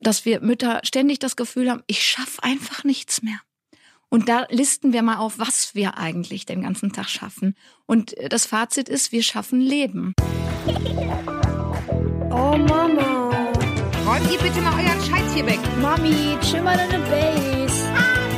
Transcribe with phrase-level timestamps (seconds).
[0.00, 3.38] dass wir Mütter ständig das Gefühl haben, ich schaffe einfach nichts mehr.
[4.08, 7.54] Und da listen wir mal auf, was wir eigentlich den ganzen Tag schaffen.
[7.86, 10.14] Und äh, das Fazit ist, wir schaffen Leben.
[12.30, 13.30] Oh Mama.
[14.04, 15.60] Räumt ihr bitte mal euren Scheiß hier weg.
[15.80, 18.29] Mami, chill mal deine Base.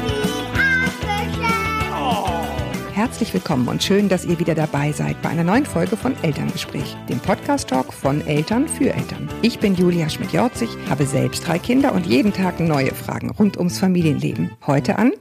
[2.95, 6.95] Herzlich willkommen und schön, dass ihr wieder dabei seid bei einer neuen Folge von Elterngespräch,
[7.09, 9.31] dem Podcast-Talk von Eltern für Eltern.
[9.41, 13.79] Ich bin Julia Schmidt-Jorzig, habe selbst drei Kinder und jeden Tag neue Fragen rund ums
[13.79, 14.51] Familienleben.
[14.67, 15.13] Heute an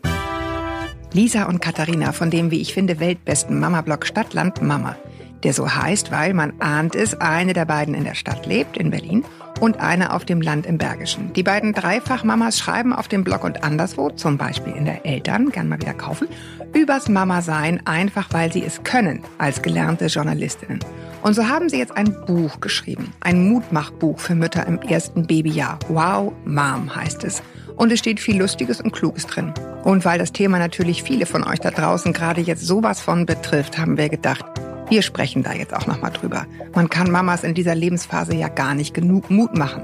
[1.13, 4.98] Lisa und Katharina von dem, wie ich finde, weltbesten Mama-Blog Stadtland Mama,
[5.43, 8.91] der so heißt, weil man ahnt es, eine der beiden in der Stadt lebt, in
[8.91, 9.23] Berlin,
[9.60, 11.34] und eine auf dem Land im Bergischen.
[11.34, 15.68] Die beiden Dreifach-Mamas schreiben auf dem Blog und anderswo, zum Beispiel in der Eltern, gern
[15.68, 16.27] mal wieder kaufen,
[16.74, 20.80] übers Mama-Sein, einfach weil sie es können, als gelernte Journalistinnen.
[21.22, 25.77] Und so haben sie jetzt ein Buch geschrieben, ein Mutmachbuch für Mütter im ersten Babyjahr.
[25.90, 27.44] Wow, Mom heißt es.
[27.76, 29.54] Und es steht viel Lustiges und Kluges drin.
[29.84, 33.77] Und weil das Thema natürlich viele von euch da draußen gerade jetzt sowas von betrifft,
[33.77, 34.46] haben wir gedacht,
[34.91, 36.45] wir sprechen da jetzt auch nochmal drüber.
[36.75, 39.84] Man kann Mamas in dieser Lebensphase ja gar nicht genug Mut machen.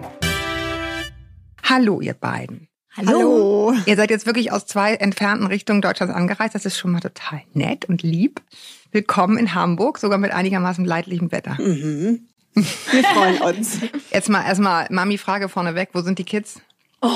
[1.63, 2.67] Hallo, ihr beiden.
[2.93, 3.73] Hallo.
[3.85, 6.55] Ihr seid jetzt wirklich aus zwei entfernten Richtungen Deutschlands angereist.
[6.55, 8.41] Das ist schon mal total nett und lieb.
[8.91, 11.55] Willkommen in Hamburg, sogar mit einigermaßen leidlichem Wetter.
[11.57, 12.27] Mhm.
[12.53, 13.79] Wir freuen uns.
[14.11, 16.59] Jetzt mal erstmal Mami Frage vorneweg, wo sind die Kids?
[17.01, 17.11] Oh.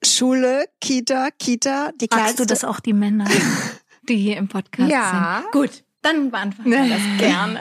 [0.00, 2.16] Schule, Kita, Kita, die kleinste.
[2.16, 3.24] Magst du das auch die Männer,
[4.08, 5.40] die hier im Podcast ja.
[5.42, 5.50] sind?
[5.50, 5.82] Gut.
[6.06, 7.58] Dann beantworten wir das gerne.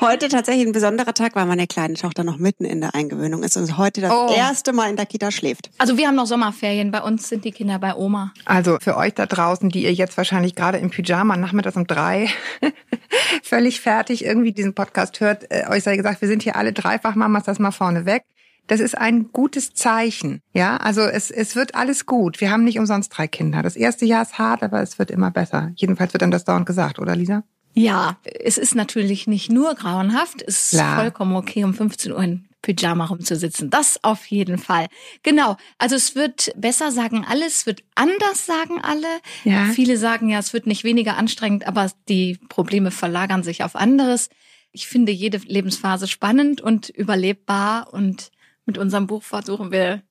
[0.00, 3.56] Heute tatsächlich ein besonderer Tag, weil meine kleine Tochter noch mitten in der Eingewöhnung ist
[3.56, 4.34] und heute das oh.
[4.34, 5.70] erste Mal in der Kita schläft.
[5.78, 8.32] Also wir haben noch Sommerferien, bei uns sind die Kinder bei Oma.
[8.44, 12.28] Also für euch da draußen, die ihr jetzt wahrscheinlich gerade im Pyjama nachmittags um drei
[13.44, 17.14] völlig fertig irgendwie diesen Podcast hört, äh, euch sei gesagt, wir sind hier alle dreifach
[17.14, 18.24] Mamas, das mal vorne weg.
[18.66, 20.40] Das ist ein gutes Zeichen.
[20.52, 22.40] Ja, also es, es wird alles gut.
[22.40, 23.62] Wir haben nicht umsonst drei Kinder.
[23.62, 25.72] Das erste Jahr ist hart, aber es wird immer besser.
[25.76, 27.44] Jedenfalls wird dann das dauernd gesagt, oder Lisa?
[27.74, 30.42] Ja, es ist natürlich nicht nur grauenhaft.
[30.46, 30.96] Es ist Klar.
[30.96, 33.68] vollkommen okay, um 15 Uhr in Pyjama rumzusitzen.
[33.68, 34.86] Das auf jeden Fall.
[35.22, 35.56] Genau.
[35.78, 37.44] Also es wird besser, sagen alle.
[37.46, 39.06] Es wird anders, sagen alle.
[39.44, 39.66] Ja.
[39.66, 44.30] Viele sagen ja, es wird nicht weniger anstrengend, aber die Probleme verlagern sich auf anderes.
[44.72, 48.30] Ich finde jede Lebensphase spannend und überlebbar und
[48.66, 50.02] mit unserem Buch versuchen wir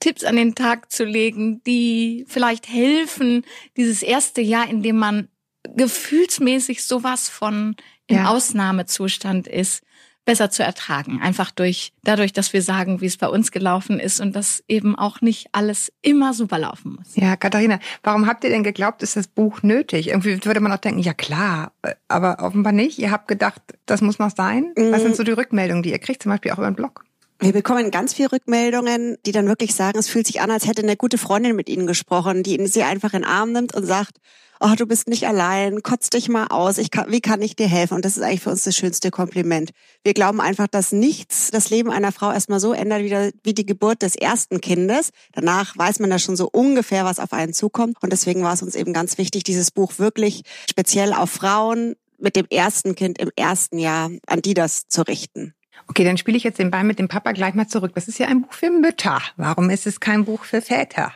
[0.00, 3.44] Tipps an den Tag zu legen, die vielleicht helfen,
[3.76, 5.28] dieses erste Jahr, in dem man
[5.76, 8.30] gefühlsmäßig sowas von im ja.
[8.30, 9.82] Ausnahmezustand ist,
[10.24, 11.20] besser zu ertragen.
[11.20, 14.96] Einfach durch, dadurch, dass wir sagen, wie es bei uns gelaufen ist und dass eben
[14.96, 17.16] auch nicht alles immer super laufen muss.
[17.16, 20.08] Ja, Katharina, warum habt ihr denn geglaubt, ist das Buch nötig?
[20.08, 21.72] Irgendwie würde man auch denken, ja klar,
[22.08, 22.98] aber offenbar nicht.
[22.98, 24.72] Ihr habt gedacht, das muss noch sein.
[24.76, 27.04] Was sind so die Rückmeldungen, die ihr kriegt, zum Beispiel auch über den Blog?
[27.42, 30.82] Wir bekommen ganz viele Rückmeldungen, die dann wirklich sagen, es fühlt sich an, als hätte
[30.82, 34.18] eine gute Freundin mit ihnen gesprochen, die sie einfach in den Arm nimmt und sagt,
[34.60, 37.66] oh, du bist nicht allein, kotz dich mal aus, ich kann, wie kann ich dir
[37.66, 37.94] helfen?
[37.94, 39.70] Und das ist eigentlich für uns das schönste Kompliment.
[40.04, 43.64] Wir glauben einfach, dass nichts das Leben einer Frau erstmal so ändert wie, wie die
[43.64, 45.08] Geburt des ersten Kindes.
[45.32, 47.96] Danach weiß man da schon so ungefähr, was auf einen zukommt.
[48.02, 52.36] Und deswegen war es uns eben ganz wichtig, dieses Buch wirklich speziell auf Frauen mit
[52.36, 55.54] dem ersten Kind im ersten Jahr, an die das zu richten.
[55.88, 57.92] Okay, dann spiele ich jetzt den Ball mit dem Papa gleich mal zurück.
[57.94, 59.20] Das ist ja ein Buch für Mütter.
[59.36, 61.12] Warum ist es kein Buch für Väter?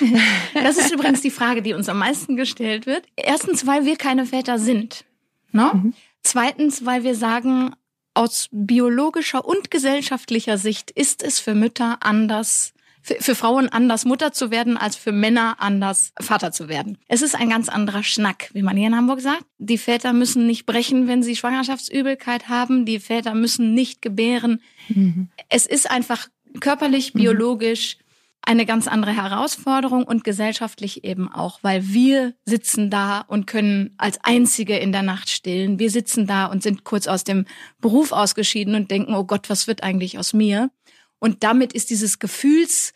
[0.54, 3.04] Das ist übrigens die Frage, die uns am meisten gestellt wird.
[3.16, 5.04] Erstens, weil wir keine Väter sind.
[5.52, 5.70] Ne?
[5.72, 5.94] Mhm.
[6.22, 7.74] Zweitens, weil wir sagen,
[8.14, 12.72] aus biologischer und gesellschaftlicher Sicht ist es für Mütter anders
[13.02, 16.98] für, Frauen anders Mutter zu werden, als für Männer anders Vater zu werden.
[17.08, 19.44] Es ist ein ganz anderer Schnack, wie man hier in Hamburg sagt.
[19.58, 22.84] Die Väter müssen nicht brechen, wenn sie Schwangerschaftsübelkeit haben.
[22.84, 24.60] Die Väter müssen nicht gebären.
[24.88, 25.28] Mhm.
[25.48, 26.28] Es ist einfach
[26.60, 27.20] körperlich, mhm.
[27.20, 27.98] biologisch
[28.42, 34.18] eine ganz andere Herausforderung und gesellschaftlich eben auch, weil wir sitzen da und können als
[34.24, 35.78] Einzige in der Nacht stillen.
[35.78, 37.44] Wir sitzen da und sind kurz aus dem
[37.80, 40.70] Beruf ausgeschieden und denken, oh Gott, was wird eigentlich aus mir?
[41.20, 42.94] Und damit ist dieses Gefühlschaos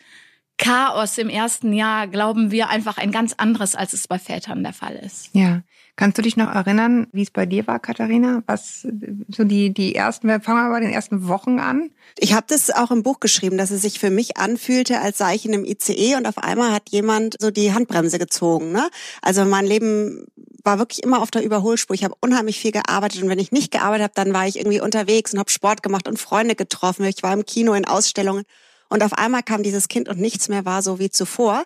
[1.18, 4.96] im ersten Jahr, glauben wir, einfach ein ganz anderes, als es bei Vätern der Fall
[4.96, 5.30] ist.
[5.32, 5.62] Ja.
[5.96, 8.42] Kannst du dich noch erinnern, wie es bei dir war, Katharina?
[8.46, 8.84] Was
[9.28, 11.90] so die die ersten, wir fangen mal bei den ersten Wochen an.
[12.18, 15.36] Ich habe das auch im Buch geschrieben, dass es sich für mich anfühlte, als sei
[15.36, 18.72] ich in einem ICE und auf einmal hat jemand so die Handbremse gezogen.
[18.72, 18.88] Ne?
[19.22, 20.26] Also mein Leben
[20.64, 21.94] war wirklich immer auf der Überholspur.
[21.94, 24.80] Ich habe unheimlich viel gearbeitet und wenn ich nicht gearbeitet habe, dann war ich irgendwie
[24.80, 27.04] unterwegs und habe Sport gemacht und Freunde getroffen.
[27.04, 28.44] Ich war im Kino in Ausstellungen
[28.88, 31.64] und auf einmal kam dieses Kind und nichts mehr war so wie zuvor.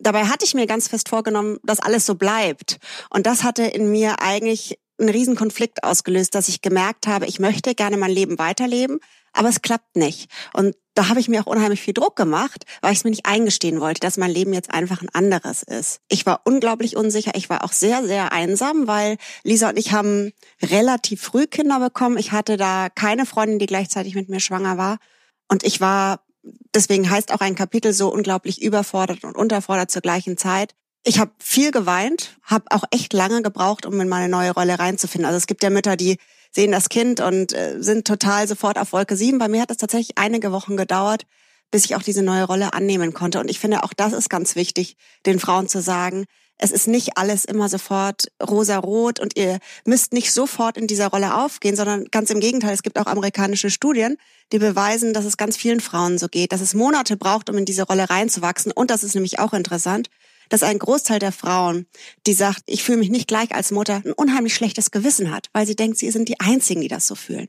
[0.00, 2.78] Dabei hatte ich mir ganz fest vorgenommen, dass alles so bleibt.
[3.10, 7.38] Und das hatte in mir eigentlich einen riesen Konflikt ausgelöst, dass ich gemerkt habe, ich
[7.38, 9.00] möchte gerne mein Leben weiterleben,
[9.32, 10.30] aber es klappt nicht.
[10.52, 13.26] Und da habe ich mir auch unheimlich viel Druck gemacht, weil ich es mir nicht
[13.26, 16.00] eingestehen wollte, dass mein Leben jetzt einfach ein anderes ist.
[16.08, 17.32] Ich war unglaublich unsicher.
[17.34, 20.32] Ich war auch sehr, sehr einsam, weil Lisa und ich haben
[20.62, 22.18] relativ früh Kinder bekommen.
[22.18, 24.98] Ich hatte da keine Freundin, die gleichzeitig mit mir schwanger war.
[25.48, 26.20] Und ich war,
[26.74, 30.74] deswegen heißt auch ein Kapitel so unglaublich überfordert und unterfordert zur gleichen Zeit.
[31.04, 35.26] Ich habe viel geweint, habe auch echt lange gebraucht, um in meine neue Rolle reinzufinden.
[35.26, 36.18] Also es gibt ja Mütter, die
[36.50, 39.38] sehen das Kind und äh, sind total sofort auf Wolke 7.
[39.38, 41.24] Bei mir hat es tatsächlich einige Wochen gedauert,
[41.70, 43.40] bis ich auch diese neue Rolle annehmen konnte.
[43.40, 46.26] Und ich finde, auch das ist ganz wichtig, den Frauen zu sagen,
[46.62, 51.34] es ist nicht alles immer sofort rosa-rot und ihr müsst nicht sofort in dieser Rolle
[51.34, 52.74] aufgehen, sondern ganz im Gegenteil.
[52.74, 54.18] Es gibt auch amerikanische Studien,
[54.52, 57.64] die beweisen, dass es ganz vielen Frauen so geht, dass es Monate braucht, um in
[57.64, 58.72] diese Rolle reinzuwachsen.
[58.72, 60.08] Und das ist nämlich auch interessant,
[60.48, 61.86] dass ein Großteil der Frauen,
[62.26, 65.66] die sagt, ich fühle mich nicht gleich als Mutter, ein unheimlich schlechtes Gewissen hat, weil
[65.66, 67.48] sie denkt, sie sind die Einzigen, die das so fühlen.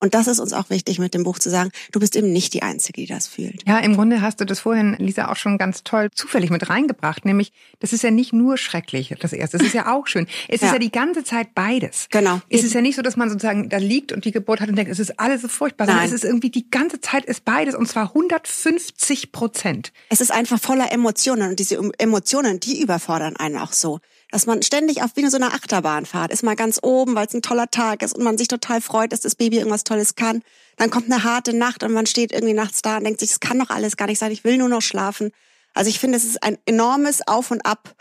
[0.00, 2.54] Und das ist uns auch wichtig mit dem Buch zu sagen, du bist eben nicht
[2.54, 3.62] die Einzige, die das fühlt.
[3.68, 7.26] Ja, im Grunde hast du das vorhin, Lisa, auch schon ganz toll zufällig mit reingebracht.
[7.26, 9.58] Nämlich, das ist ja nicht nur schrecklich, das erste.
[9.58, 10.26] Das ist ja auch schön.
[10.48, 10.68] Es ja.
[10.68, 12.08] ist ja die ganze Zeit beides.
[12.10, 12.40] Genau.
[12.48, 14.76] Es ist ja nicht so, dass man sozusagen da liegt und die Geburt hat und
[14.76, 15.86] denkt, es ist alles so furchtbar.
[15.86, 16.06] Nein.
[16.06, 19.92] Es ist irgendwie die ganze Zeit ist beides und zwar 150 Prozent.
[20.08, 24.00] Es ist einfach voller Emotionen und diese Emotionen, die überfordern einen auch so
[24.30, 27.34] dass man ständig auf wie so eine Achterbahn fahrt, ist mal ganz oben, weil es
[27.34, 30.42] ein toller Tag ist und man sich total freut, dass das Baby irgendwas Tolles kann.
[30.76, 33.40] Dann kommt eine harte Nacht und man steht irgendwie nachts da und denkt sich, es
[33.40, 35.32] kann doch alles gar nicht sein, ich will nur noch schlafen.
[35.74, 37.94] Also ich finde, es ist ein enormes Auf und Ab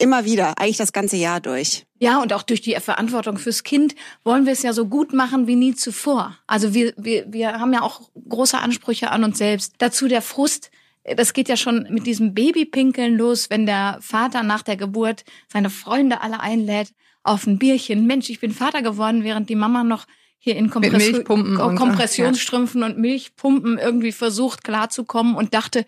[0.00, 1.86] immer wieder, eigentlich das ganze Jahr durch.
[1.98, 3.94] Ja, und auch durch die Verantwortung fürs Kind
[4.24, 6.38] wollen wir es ja so gut machen wie nie zuvor.
[6.46, 9.74] Also wir, wir, wir haben ja auch große Ansprüche an uns selbst.
[9.78, 10.70] Dazu der Frust,
[11.04, 15.70] das geht ja schon mit diesem Babypinkeln los, wenn der Vater nach der Geburt seine
[15.70, 16.92] Freunde alle einlädt
[17.22, 18.06] auf ein Bierchen.
[18.06, 20.06] Mensch, ich bin Vater geworden, während die Mama noch
[20.38, 22.94] hier in Kompress Kompressionsstrümpfen und, ja.
[22.94, 25.84] und Milchpumpen irgendwie versucht klarzukommen und dachte,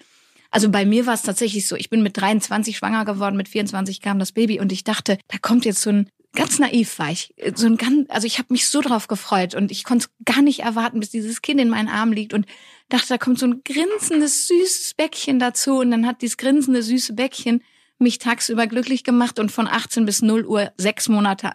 [0.50, 4.02] also bei mir war es tatsächlich so, ich bin mit 23 schwanger geworden, mit 24
[4.02, 7.34] kam das Baby und ich dachte, da kommt jetzt so ein ganz naiv war ich.
[7.54, 10.60] So ein ganz, also ich habe mich so drauf gefreut und ich konnte gar nicht
[10.60, 12.46] erwarten, bis dieses Kind in meinen Arm liegt und
[12.88, 17.14] dachte, da kommt so ein grinsendes, süßes Bäckchen dazu und dann hat dieses grinsende, süße
[17.14, 17.62] Bäckchen
[17.98, 21.52] mich tagsüber glücklich gemacht und von 18 bis 0 Uhr sechs Monate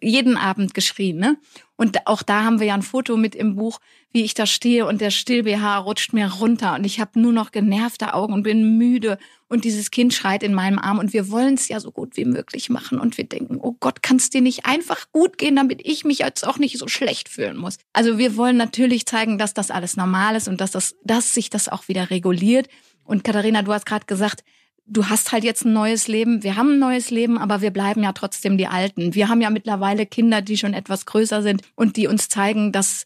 [0.00, 1.36] jeden Abend geschrien, ne?
[1.76, 3.80] Und auch da haben wir ja ein Foto mit im Buch,
[4.12, 7.50] wie ich da stehe und der Still-BH rutscht mir runter und ich habe nur noch
[7.50, 9.18] genervte Augen und bin müde
[9.48, 12.24] und dieses Kind schreit in meinem Arm und wir wollen es ja so gut wie
[12.24, 15.80] möglich machen und wir denken, oh Gott, kann es dir nicht einfach gut gehen, damit
[15.84, 17.78] ich mich jetzt auch nicht so schlecht fühlen muss.
[17.92, 21.50] Also wir wollen natürlich zeigen, dass das alles normal ist und dass das, dass sich
[21.50, 22.68] das auch wieder reguliert.
[23.04, 24.44] Und Katharina, du hast gerade gesagt,
[24.92, 28.02] du hast halt jetzt ein neues Leben, wir haben ein neues Leben, aber wir bleiben
[28.02, 29.14] ja trotzdem die Alten.
[29.14, 33.04] Wir haben ja mittlerweile Kinder, die schon etwas größer sind und die uns zeigen, dass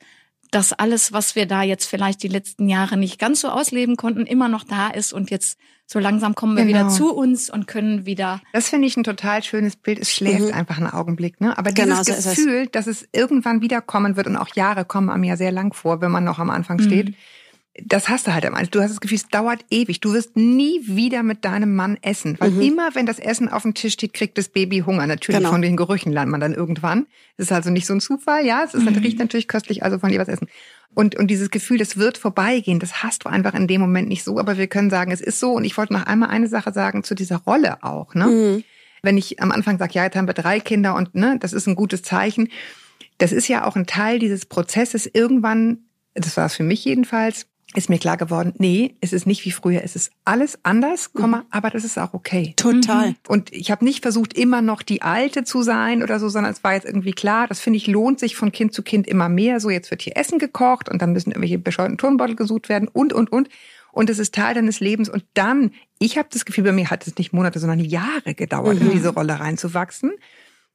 [0.52, 4.26] dass alles, was wir da jetzt vielleicht die letzten Jahre nicht ganz so ausleben konnten,
[4.26, 6.78] immer noch da ist und jetzt so langsam kommen wir genau.
[6.78, 8.40] wieder zu uns und können wieder.
[8.52, 9.98] Das finde ich ein total schönes Bild.
[9.98, 10.54] Es schläft mhm.
[10.54, 11.58] einfach einen Augenblick, ne?
[11.58, 15.24] Aber dieses genau, so Gefühl, dass es irgendwann wiederkommen wird und auch Jahre kommen einem
[15.24, 17.08] ja sehr lang vor, wenn man noch am Anfang steht.
[17.08, 17.14] Mhm
[17.84, 18.62] das hast du halt immer.
[18.62, 20.00] Du hast das Gefühl, es dauert ewig.
[20.00, 22.36] Du wirst nie wieder mit deinem Mann essen.
[22.38, 22.60] Weil mhm.
[22.62, 25.06] immer, wenn das Essen auf dem Tisch steht, kriegt das Baby Hunger.
[25.06, 25.50] Natürlich genau.
[25.50, 27.06] von den Gerüchen lernt man dann irgendwann.
[27.36, 28.62] Das ist also nicht so ein Zufall, ja.
[28.64, 28.96] Es ist, mhm.
[28.98, 30.48] riecht natürlich köstlich, also von dir was essen.
[30.94, 34.24] Und, und dieses Gefühl, das wird vorbeigehen, das hast du einfach in dem Moment nicht
[34.24, 34.38] so.
[34.38, 35.52] Aber wir können sagen, es ist so.
[35.52, 38.26] Und ich wollte noch einmal eine Sache sagen zu dieser Rolle auch, ne?
[38.26, 38.64] Mhm.
[39.02, 41.66] Wenn ich am Anfang sage, ja, jetzt haben wir drei Kinder und ne, das ist
[41.66, 42.48] ein gutes Zeichen.
[43.18, 45.08] Das ist ja auch ein Teil dieses Prozesses.
[45.12, 45.84] Irgendwann,
[46.14, 49.50] das war es für mich jedenfalls, ist mir klar geworden, nee, es ist nicht wie
[49.50, 51.44] früher, es ist alles anders, Komma, mhm.
[51.50, 52.54] aber das ist auch okay.
[52.56, 53.10] Total.
[53.10, 53.16] Mhm.
[53.28, 56.64] Und ich habe nicht versucht, immer noch die Alte zu sein oder so, sondern es
[56.64, 59.60] war jetzt irgendwie klar, das finde ich lohnt sich von Kind zu Kind immer mehr.
[59.60, 63.12] So, jetzt wird hier Essen gekocht und dann müssen irgendwelche bescheuerten Turnbeutel gesucht werden und,
[63.12, 63.48] und, und.
[63.92, 65.08] Und es ist Teil deines Lebens.
[65.08, 68.80] Und dann, ich habe das Gefühl, bei mir hat es nicht Monate, sondern Jahre gedauert,
[68.80, 68.88] mhm.
[68.88, 70.12] in diese Rolle reinzuwachsen.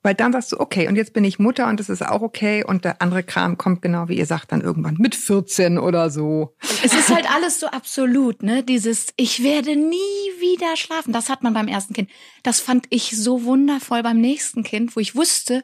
[0.03, 2.63] Weil dann sagst du, okay, und jetzt bin ich Mutter und das ist auch okay.
[2.63, 6.55] Und der andere Kram kommt genau, wie ihr sagt, dann irgendwann mit 14 oder so.
[6.83, 8.63] Es ist halt alles so absolut, ne?
[8.63, 9.95] Dieses, ich werde nie
[10.39, 11.13] wieder schlafen.
[11.13, 12.09] Das hat man beim ersten Kind.
[12.41, 15.63] Das fand ich so wundervoll beim nächsten Kind, wo ich wusste,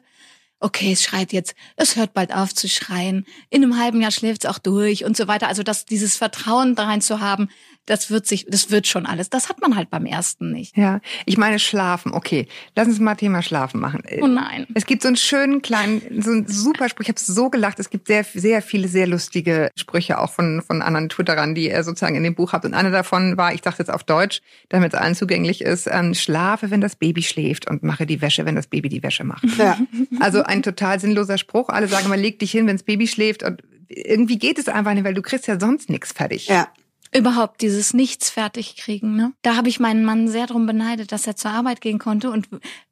[0.60, 4.44] okay, es schreit jetzt, es hört bald auf zu schreien, in einem halben Jahr schläft
[4.44, 5.48] es auch durch und so weiter.
[5.48, 7.48] Also dass dieses Vertrauen da rein zu haben,
[7.88, 9.30] das wird sich, das wird schon alles.
[9.30, 10.76] Das hat man halt beim ersten nicht.
[10.76, 12.12] Ja, ich meine Schlafen.
[12.12, 14.02] Okay, lass uns mal Thema Schlafen machen.
[14.20, 14.66] Oh nein.
[14.74, 17.02] Es gibt so einen schönen kleinen, so einen super Spruch.
[17.02, 17.78] Ich habe so gelacht.
[17.78, 21.82] Es gibt sehr, sehr viele sehr lustige Sprüche auch von von anderen Twitterern, die ihr
[21.82, 22.64] sozusagen in dem Buch habt.
[22.64, 26.14] Und eine davon war, ich dachte jetzt auf Deutsch, damit es allen zugänglich ist: ähm,
[26.14, 29.44] Schlafe, wenn das Baby schläft und mache die Wäsche, wenn das Baby die Wäsche macht.
[29.56, 29.78] Ja.
[30.20, 31.68] Also ein total sinnloser Spruch.
[31.68, 34.92] Alle sagen immer, leg dich hin, wenn das Baby schläft und irgendwie geht es einfach
[34.92, 36.48] nicht, weil du kriegst ja sonst nichts fertig.
[36.48, 36.68] Ja.
[37.14, 39.32] Überhaupt dieses Nichts fertig kriegen, ne?
[39.42, 42.48] Da habe ich meinen Mann sehr drum beneidet, dass er zur Arbeit gehen konnte und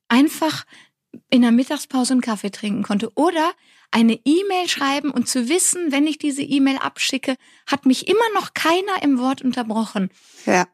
[0.08, 0.64] einfach
[1.30, 3.52] in der Mittagspause einen Kaffee trinken konnte oder
[3.90, 8.54] eine E-Mail schreiben und zu wissen, wenn ich diese E-Mail abschicke, hat mich immer noch
[8.54, 10.10] keiner im Wort unterbrochen.
[10.44, 10.66] Ja.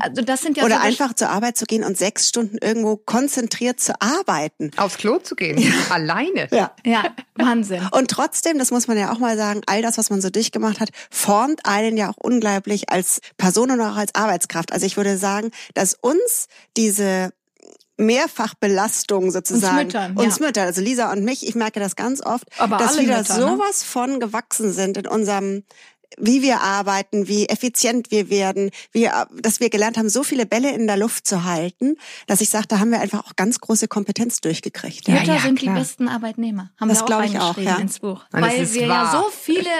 [0.00, 2.96] Also das sind ja Oder so einfach zur Arbeit zu gehen und sechs Stunden irgendwo
[2.96, 4.70] konzentriert zu arbeiten.
[4.76, 6.48] Aufs Klo zu gehen, alleine.
[6.50, 6.74] Ja.
[6.84, 7.86] ja Wahnsinn.
[7.92, 10.80] Und trotzdem, das muss man ja auch mal sagen, all das, was man so durchgemacht
[10.80, 14.72] hat, formt einen ja auch unglaublich als Person und auch als Arbeitskraft.
[14.72, 17.30] Also ich würde sagen, dass uns diese
[18.00, 19.76] Mehrfachbelastung sozusagen.
[19.76, 20.46] Uns Müttern, Uns ja.
[20.46, 23.38] Mütter, also Lisa und mich, ich merke das ganz oft, Aber dass wir da Mütter,
[23.38, 23.52] ne?
[23.52, 25.64] sowas von gewachsen sind in unserem
[26.18, 29.08] wie wir arbeiten, wie effizient wir werden, wie,
[29.40, 32.66] dass wir gelernt haben, so viele Bälle in der Luft zu halten, dass ich sage,
[32.68, 35.08] da haben wir einfach auch ganz große Kompetenz durchgekriegt.
[35.08, 35.74] Ja, Mütter ja, sind klar.
[35.74, 36.70] die besten Arbeitnehmer.
[36.78, 37.76] Haben Das wir auch ich auch, ja.
[37.76, 38.24] ins Buch.
[38.32, 39.04] Und Weil wir wahr.
[39.04, 39.70] ja so viele,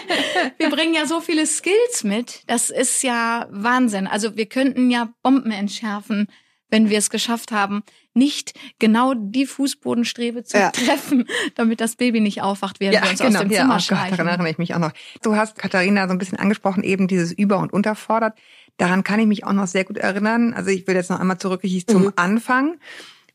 [0.58, 2.42] wir bringen ja so viele Skills mit.
[2.46, 4.06] Das ist ja Wahnsinn.
[4.06, 6.28] Also wir könnten ja Bomben entschärfen,
[6.72, 7.82] wenn wir es geschafft haben,
[8.14, 10.70] nicht genau die Fußbodenstrebe zu Ja.
[10.70, 13.82] treffen, damit das Baby nicht aufwacht, während wir uns aus dem ja, Zimmer oh Gott,
[13.82, 14.10] schleichen.
[14.16, 14.92] daran erinnere ich mich auch noch.
[15.22, 18.38] Du hast Katharina so ein bisschen angesprochen, eben dieses Über- und Unterfordert.
[18.78, 20.54] Daran kann ich mich auch noch sehr gut erinnern.
[20.54, 22.78] Also ich will jetzt noch einmal zurück ich zum Anfang.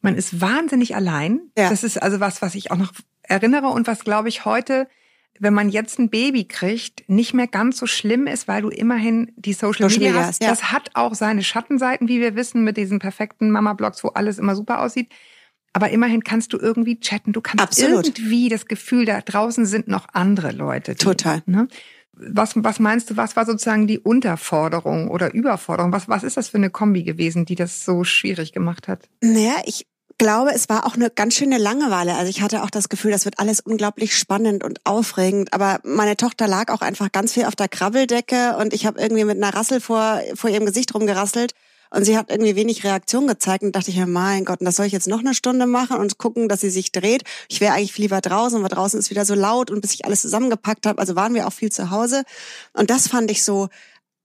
[0.02, 1.40] Man ist wahnsinnig allein.
[1.56, 1.70] Ja.
[1.70, 2.92] Das ist also was, was ich auch noch
[3.22, 4.88] erinnere und was, glaube ich, heute,
[5.40, 9.32] wenn man jetzt ein Baby kriegt, nicht mehr ganz so schlimm ist, weil du immerhin
[9.36, 10.42] die Social, Social Media, Media hast.
[10.42, 10.50] ja.
[10.50, 14.56] Das hat auch seine Schattenseiten, wie wir wissen, mit diesen perfekten Mama-Blogs, wo alles immer
[14.56, 15.10] super aussieht.
[15.74, 17.34] Aber immerhin kannst du irgendwie chatten.
[17.34, 18.08] Du kannst Absolut.
[18.08, 20.96] irgendwie das Gefühl, da draußen sind noch andere Leute.
[20.96, 21.44] Die, Total.
[21.46, 21.68] Ne?
[22.14, 25.92] Was, was meinst du, was war sozusagen die Unterforderung oder Überforderung?
[25.92, 29.08] Was, was ist das für eine Kombi gewesen, die das so schwierig gemacht hat?
[29.22, 29.86] Naja, ich
[30.18, 32.16] glaube, es war auch eine ganz schöne Langeweile.
[32.16, 35.54] Also ich hatte auch das Gefühl, das wird alles unglaublich spannend und aufregend.
[35.54, 39.24] Aber meine Tochter lag auch einfach ganz viel auf der Krabbeldecke und ich habe irgendwie
[39.26, 41.54] mit einer Rassel vor, vor ihrem Gesicht rumgerasselt.
[41.90, 44.76] Und sie hat irgendwie wenig Reaktion gezeigt und dachte ich mir, mein Gott, und das
[44.76, 47.24] soll ich jetzt noch eine Stunde machen und gucken, dass sie sich dreht.
[47.48, 50.22] Ich wäre eigentlich lieber draußen, weil draußen ist wieder so laut und bis ich alles
[50.22, 52.24] zusammengepackt habe, also waren wir auch viel zu Hause.
[52.74, 53.70] Und das fand ich so,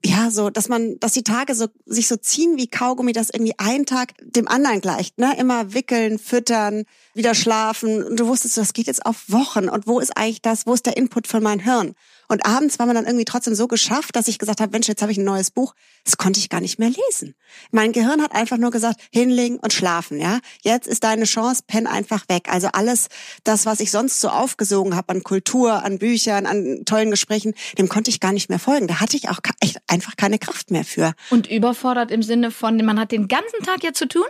[0.05, 3.55] ja, so, dass man, dass die Tage so, sich so ziehen wie Kaugummi, dass irgendwie
[3.59, 5.37] ein Tag dem anderen gleicht, ne?
[5.39, 8.03] Immer wickeln, füttern, wieder schlafen.
[8.03, 9.69] Und du wusstest, das geht jetzt auf Wochen.
[9.69, 11.95] Und wo ist eigentlich das, wo ist der Input von meinem Hirn?
[12.33, 15.03] Und abends war man dann irgendwie trotzdem so geschafft, dass ich gesagt habe, Mensch, jetzt
[15.03, 15.75] habe ich ein neues Buch.
[16.03, 17.35] Das konnte ich gar nicht mehr lesen.
[17.73, 20.39] Mein Gehirn hat einfach nur gesagt, hinlegen und schlafen, ja.
[20.63, 22.49] Jetzt ist deine Chance, penn einfach weg.
[22.51, 23.09] Also alles,
[23.45, 27.91] das, was ich sonst so aufgesogen habe an Kultur, an Büchern, an tollen Gesprächen, dem
[27.91, 28.87] konnte ich gar nicht mehr folgen.
[28.87, 31.13] Da hatte ich auch echt einfach keine Kraft mehr für.
[31.29, 34.25] Und überfordert im Sinne von, man hat den ganzen Tag ja zu tun.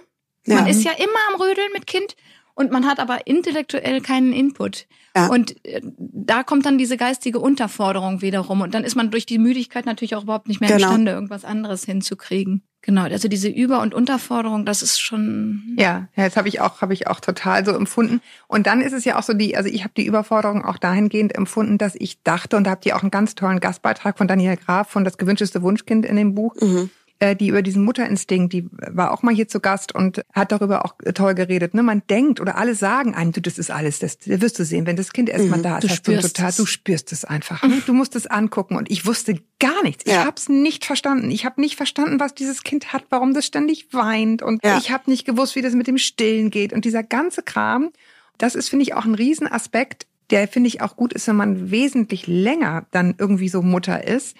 [0.44, 0.56] Ja.
[0.56, 2.16] Man ist ja immer am Rödeln mit Kind
[2.54, 4.86] und man hat aber intellektuell keinen Input.
[5.16, 5.26] Ja.
[5.28, 8.60] Und äh, da kommt dann diese geistige Unterforderung wiederum.
[8.62, 10.86] Und dann ist man durch die Müdigkeit natürlich auch überhaupt nicht mehr Genau.
[10.88, 12.62] imstande, irgendwas anderes hinzukriegen.
[12.84, 15.76] Genau, also diese Über- und Unterforderung, das ist schon.
[15.78, 18.20] Ja, das habe ich auch, habe ich auch total so empfunden.
[18.48, 21.36] Und dann ist es ja auch so die, also ich habe die Überforderung auch dahingehend
[21.36, 24.56] empfunden, dass ich dachte, und da habt ihr auch einen ganz tollen Gastbeitrag von Daniel
[24.56, 26.56] Graf von Das gewünschteste Wunschkind in dem Buch.
[26.60, 26.88] äh,
[27.38, 30.94] Die über diesen Mutterinstinkt, die war auch mal hier zu Gast und hat darüber auch
[31.14, 31.72] toll geredet.
[31.72, 31.82] Ne?
[31.82, 34.86] Man denkt oder alle sagen einem, du, das ist alles, das, das wirst du sehen,
[34.86, 36.56] wenn das Kind erstmal da ist, du spürst total, es.
[36.56, 37.62] du spürst es einfach.
[37.62, 37.80] Ne?
[37.86, 40.04] Du musst es angucken und ich wusste gar nichts.
[40.04, 40.24] Ich Ja.
[40.24, 41.30] habe es nicht verstanden.
[41.30, 44.76] Ich habe nicht verstanden, was dieses Kind hat, warum das ständig weint und Ja.
[44.78, 47.90] ich habe nicht gewusst, wie das mit dem Stillen geht und dieser ganze Kram.
[48.38, 51.70] Das ist, finde ich, auch ein Riesenaspekt, der, finde ich, auch gut ist, wenn man
[51.70, 54.36] wesentlich länger dann irgendwie so Mutter ist.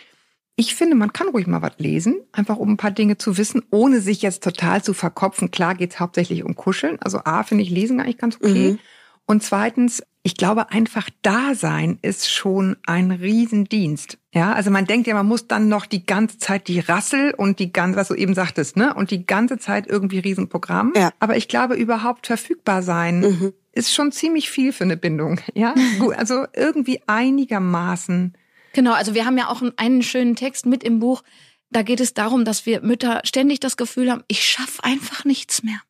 [0.57, 3.63] Ich finde, man kann ruhig mal was lesen, einfach um ein paar Dinge zu wissen,
[3.71, 5.51] ohne sich jetzt total zu verkopfen.
[5.51, 6.99] Klar geht's hauptsächlich um Kuscheln.
[7.01, 8.79] Also A, finde ich Lesen eigentlich ganz okay.
[9.27, 14.19] Und zweitens, ich glaube, einfach da sein ist schon ein Riesendienst.
[14.33, 17.59] Ja, also man denkt ja, man muss dann noch die ganze Zeit die Rassel und
[17.59, 20.93] die ganze, was du eben sagtest, ne, und die ganze Zeit irgendwie Riesenprogramm.
[20.97, 21.13] Ja.
[21.19, 25.41] Aber ich glaube, überhaupt verfügbar sein ist schon ziemlich viel für eine Bindung.
[25.55, 28.35] Ja, gut, also irgendwie einigermaßen.
[28.73, 31.23] Genau, also wir haben ja auch einen- schönen Text mit im Buch.
[31.71, 35.63] Da geht es darum, dass wir Mütter ständig das Gefühl haben, ich schaffe einfach nichts
[35.63, 35.81] mehr.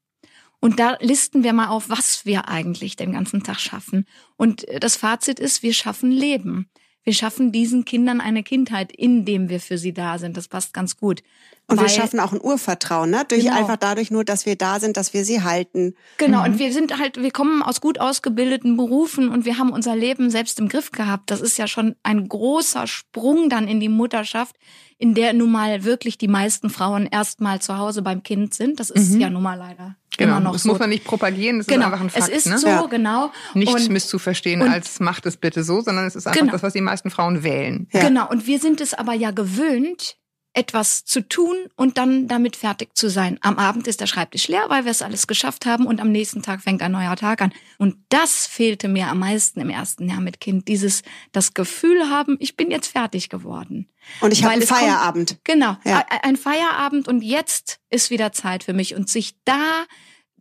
[0.60, 4.06] Und da listen wir mal auf, was wir eigentlich den ganzen Tag schaffen.
[4.36, 6.68] Und äh, das Fazit ist, wir schaffen Leben.
[7.04, 10.36] Wir schaffen diesen Kindern eine Kindheit, indem wir für sie da sind.
[10.36, 11.22] Das passt ganz gut.
[11.68, 13.24] Und wir Weil- schaffen auch ein Urvertrauen, ne?
[13.26, 13.56] Durch Genau.
[13.56, 15.94] einfach dadurch nur, dass wir da sind, dass wir sie halten.
[16.18, 19.96] Genau, und wir sind halt, wir kommen aus gut ausgebildeten Berufen und wir haben unser
[19.96, 21.30] Leben selbst im Griff gehabt.
[21.30, 24.56] Das ist ja schon ein großer Sprung dann in die Mutterschaft,
[24.98, 28.78] in der nun mal wirklich die meisten Frauen erstmal zu Hause beim Kind sind.
[28.78, 29.96] Das ist ja nun mal leider.
[30.18, 30.68] Genau, immer noch das so.
[30.70, 32.28] muss man nicht propagieren, das genau, ist einfach ein Fakt.
[32.28, 32.58] es ist ne?
[32.58, 32.86] so, Ja.
[32.86, 33.30] genau.
[33.54, 36.52] Nicht Und- misszuverstehen und- als macht es bitte so, sondern es ist einfach Genau.
[36.52, 37.88] das, was die meisten Frauen wählen.
[37.92, 38.00] Ja.
[38.08, 40.16] Genau, und wir sind es aber ja gewöhnt,
[40.54, 43.38] etwas zu tun und dann damit fertig zu sein.
[43.40, 46.42] Am Abend ist der Schreibtisch leer, weil wir es alles geschafft haben und am nächsten
[46.42, 47.52] Tag fängt ein neuer Tag an.
[47.78, 50.68] Und das fehlte mir am meisten im ersten Jahr mit Kind.
[50.68, 53.88] Dieses, das Gefühl haben, ich bin jetzt fertig geworden.
[54.20, 55.38] Und ich habe einen es kommt- Feierabend.
[55.44, 56.04] Genau, Ja.
[56.22, 59.84] ein Feierabend und jetzt ist wieder Zeit für mich und sich da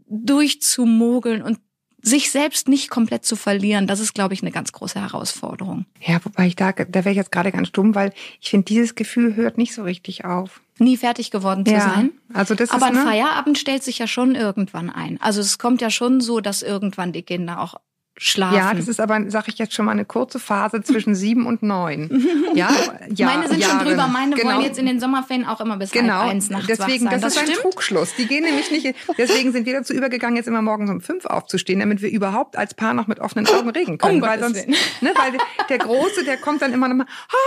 [0.08, 1.60] durchzumogeln und
[2.02, 5.86] sich selbst nicht komplett zu verlieren, das ist, glaube ich, eine ganz große Herausforderung.
[6.00, 8.96] Ja, wobei ich da, da wäre ich jetzt gerade ganz stumm, weil ich finde, dieses
[8.96, 10.62] Gefühl hört nicht so richtig auf.
[10.78, 12.12] Nie fertig geworden zu sein.
[12.34, 13.04] Also das Aber ist, ein ne?
[13.04, 15.22] Feierabend stellt sich ja schon irgendwann ein.
[15.22, 17.76] Also es kommt ja schon so, dass irgendwann die Kinder auch
[18.18, 18.56] schlafen.
[18.58, 21.64] Ja, das ist aber, sag ich jetzt schon mal, eine kurze Phase zwischen sieben und
[21.64, 22.10] neun.
[22.54, 22.70] Ja,
[23.16, 23.86] ja meine sind schon Jahre.
[23.90, 24.56] drüber, meine genau.
[24.56, 27.22] wollen jetzt in den Sommerferien auch immer bis Genau, halb eins nachts deswegen, wach sein.
[27.22, 27.62] das, ist ein stimmt.
[27.62, 28.14] Trugschluss.
[28.16, 31.80] Die gehen nämlich nicht, deswegen sind wir dazu übergegangen, jetzt immer morgens um fünf aufzustehen,
[31.80, 34.16] damit wir überhaupt als Paar noch mit offenen Augen reden können.
[34.16, 35.38] Um weil Gottes sonst, ne, weil
[35.70, 37.06] der Große, der kommt dann immer noch mal,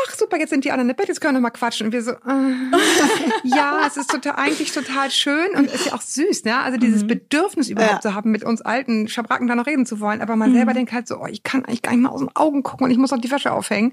[0.09, 1.89] ach super, jetzt sind die anderen im Bett, jetzt können wir noch mal quatschen.
[1.89, 2.17] Und wir so, äh,
[3.45, 6.59] ja, es ist total, eigentlich total schön und ist ja auch süß, ne?
[6.61, 8.01] Also dieses Bedürfnis überhaupt Ja.
[8.01, 10.21] zu haben, mit uns alten Schabracken da noch reden zu wollen.
[10.23, 10.54] Aber man Mhm.
[10.55, 12.85] Selber denkt halt so, oh, ich kann eigentlich gar nicht mal aus den Augen gucken
[12.85, 13.93] und ich muss noch die Wäsche aufhängen.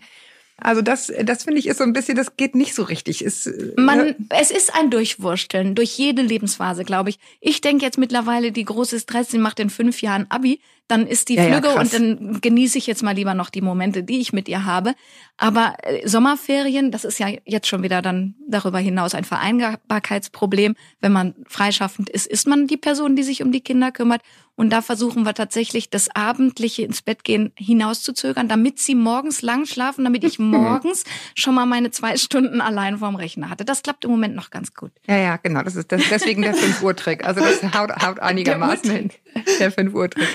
[0.58, 3.24] Also das, das finde ich ist so ein bisschen, das geht nicht so richtig.
[3.24, 7.20] Ist, äh, Man, es ist ein Durchwursteln durch jede Lebensphase, glaube ich.
[7.40, 11.30] Ich denke jetzt mittlerweile, die große Stress, die macht in fünf Jahren Abi, dann ist
[11.30, 11.94] die Ja, ja, Flügge krass.
[11.94, 14.94] und dann genieße ich jetzt mal lieber noch die Momente, die ich mit ihr habe.
[15.38, 20.76] Aber äh, Sommerferien, das ist ja jetzt schon wieder dann darüber hinaus ein Vereinbarkeitsproblem.
[21.00, 24.22] Wenn man freischaffend ist, ist man die Person, die sich um die Kinder kümmert.
[24.56, 29.66] Und da versuchen wir tatsächlich, das abendliche ins Bett gehen hinauszuzögern, damit sie morgens lang
[29.66, 31.04] schlafen, damit ich morgens
[31.36, 33.66] schon mal meine zwei Stunden allein vorm Rechner hatte.
[33.66, 34.92] Das klappt im Moment noch ganz gut.
[35.08, 35.64] Ja, ja, genau.
[35.64, 37.26] Das ist das, deswegen der 5 Uhr Trick.
[37.26, 39.10] Also das haut, haut einigermaßen hin.
[39.60, 40.28] Der 5 Uhr Trick.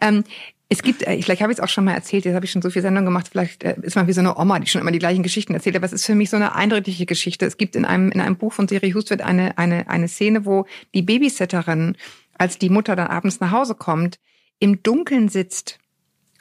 [0.00, 0.24] Ähm,
[0.68, 2.62] es gibt, äh, vielleicht habe ich es auch schon mal erzählt, jetzt habe ich schon
[2.62, 4.90] so viel Sendung gemacht, vielleicht äh, ist man wie so eine Oma, die schon immer
[4.90, 7.44] die gleichen Geschichten erzählt, aber es ist für mich so eine eindrückliche Geschichte.
[7.44, 10.66] Es gibt in einem, in einem Buch von Siri Hustvedt eine, eine, eine Szene, wo
[10.94, 11.96] die Babysitterin,
[12.38, 14.18] als die Mutter dann abends nach Hause kommt,
[14.58, 15.78] im Dunkeln sitzt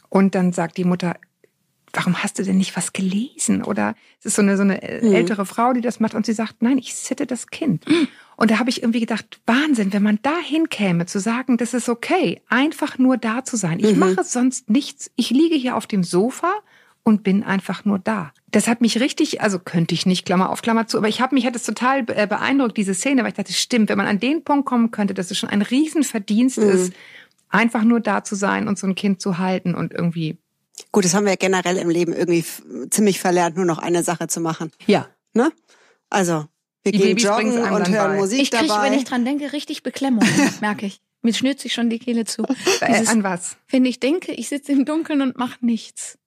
[0.08, 1.18] und dann sagt die Mutter,
[1.94, 3.64] warum hast du denn nicht was gelesen?
[3.64, 6.34] Oder es ist so eine, so eine äh, ältere Frau, die das macht und sie
[6.34, 7.86] sagt, nein, ich sitte das Kind.
[8.36, 11.90] Und da habe ich irgendwie gedacht, Wahnsinn, wenn man da hinkäme, zu sagen, das ist
[11.90, 13.80] okay, einfach nur da zu sein.
[13.80, 15.12] Ich mache sonst nichts.
[15.16, 16.52] Ich liege hier auf dem Sofa
[17.04, 18.32] und bin einfach nur da.
[18.50, 21.36] Das hat mich richtig, also könnte ich nicht, Klammer auf Klammer zu, aber ich habe
[21.36, 24.20] mich hat es total äh, beeindruckt, diese Szene, weil ich dachte, stimmt, wenn man an
[24.20, 26.94] den Punkt kommen könnte, dass es schon ein Riesenverdienst ist,
[27.50, 30.38] einfach nur da zu sein und so ein Kind zu halten und irgendwie
[30.92, 32.44] Gut, das haben wir ja generell im Leben irgendwie
[32.90, 34.72] ziemlich verlernt, nur noch eine Sache zu machen.
[34.88, 35.52] ja, Ne?
[36.10, 36.46] Also,
[36.84, 38.18] wir Die gehen Babys joggen und hören bei.
[38.18, 38.86] Musik Ich kriege, dabei.
[38.90, 40.26] wenn ich dran denke, richtig Beklemmung,
[40.62, 41.00] merke ich.
[41.22, 42.42] Mir schnürt sich schon die Kehle zu.
[42.82, 43.56] Äh, Dieses, an was?
[43.70, 46.18] wenn ich denke, ich sitze im Dunkeln und mache nichts.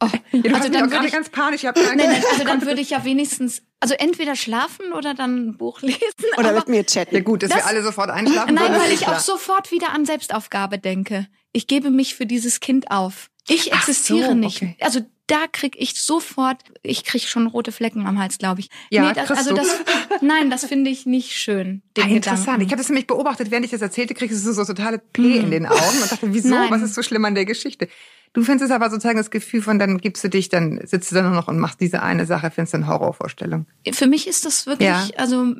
[0.00, 1.62] Oh, Ja, du also dann würde ich, ganz panisch.
[1.62, 5.50] Ich hab nein, nein, also dann würde ich ja wenigstens, also entweder schlafen oder dann
[5.50, 6.00] ein Buch lesen.
[6.36, 7.14] Oder aber, mit mir chatten.
[7.14, 9.14] ja gut, dass wir Das- alle sofort einschlafen Nein, weil ich klar.
[9.16, 11.28] auch sofort wieder an Selbstaufgabe denke.
[11.52, 13.30] Ich gebe mich für dieses Kind auf.
[13.48, 14.56] Ich existiere so, nicht.
[14.62, 14.76] okay.
[14.80, 18.68] Also da krieg ich sofort, ich krieg schon rote Flecken am Hals, glaube ich.
[18.90, 19.68] Ja, das, kriegst also das,
[20.20, 21.82] nein, das finde ich nicht schön.
[21.98, 22.40] Ah, interessant.
[22.44, 22.62] Gedanken.
[22.62, 25.50] Ich habe das nämlich beobachtet, während ich das erzählte, kriegst du so totale P in
[25.50, 26.50] den Augen und dachte, wieso?
[26.50, 26.70] Nein.
[26.70, 27.88] Was ist so schlimm an der Geschichte?
[28.34, 31.14] Du findest es aber sozusagen das Gefühl von, dann gibst du dich, dann sitzt du
[31.16, 33.66] da nur noch und machst diese eine Sache, findest du eine Horrorvorstellung.
[33.92, 35.06] Für mich ist das wirklich, Ja.
[35.16, 35.54] also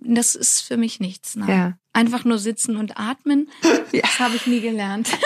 [0.00, 1.36] das ist für mich nichts.
[1.36, 1.48] Nein.
[1.48, 1.78] Ja.
[1.92, 3.48] Einfach nur sitzen und atmen,
[3.92, 5.08] das habe ich nie gelernt.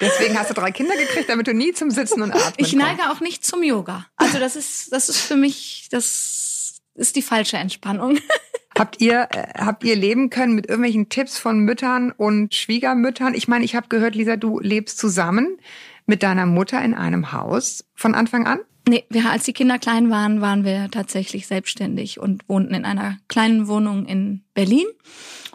[0.00, 2.86] Deswegen hast du drei Kinder gekriegt, damit du nie zum Sitzen und Atmen Ich kommst.
[2.86, 4.06] neige auch nicht zum Yoga.
[4.16, 8.18] Also das ist, das ist für mich, das ist die falsche Entspannung.
[8.78, 13.32] Habt ihr, äh, habt ihr leben können mit irgendwelchen Tipps von Müttern und Schwiegermüttern?
[13.32, 15.56] Ich meine, ich habe gehört, Lisa, du lebst zusammen
[16.04, 18.60] mit deiner Mutter in einem Haus von Anfang an?
[18.86, 23.16] Nee, wir, als die Kinder klein waren, waren wir tatsächlich selbstständig und wohnten in einer
[23.28, 24.86] kleinen Wohnung in Berlin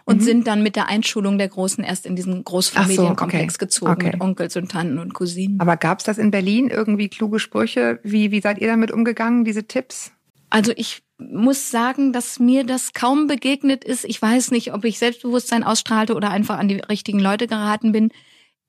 [0.05, 3.65] und sind dann mit der Einschulung der Großen erst in diesen Großfamilienkomplex okay.
[3.65, 4.11] gezogen Okay.
[4.13, 5.59] mit Onkels und Tanten und Cousinen.
[5.59, 7.99] Aber gab's das in Berlin irgendwie kluge Sprüche?
[8.03, 10.11] Wie, wie seid ihr damit umgegangen, diese Tipps?
[10.49, 14.05] Also ich muss sagen, dass mir das kaum begegnet ist.
[14.05, 18.11] Ich weiß nicht, ob ich Selbstbewusstsein ausstrahlte oder einfach an die richtigen Leute geraten bin.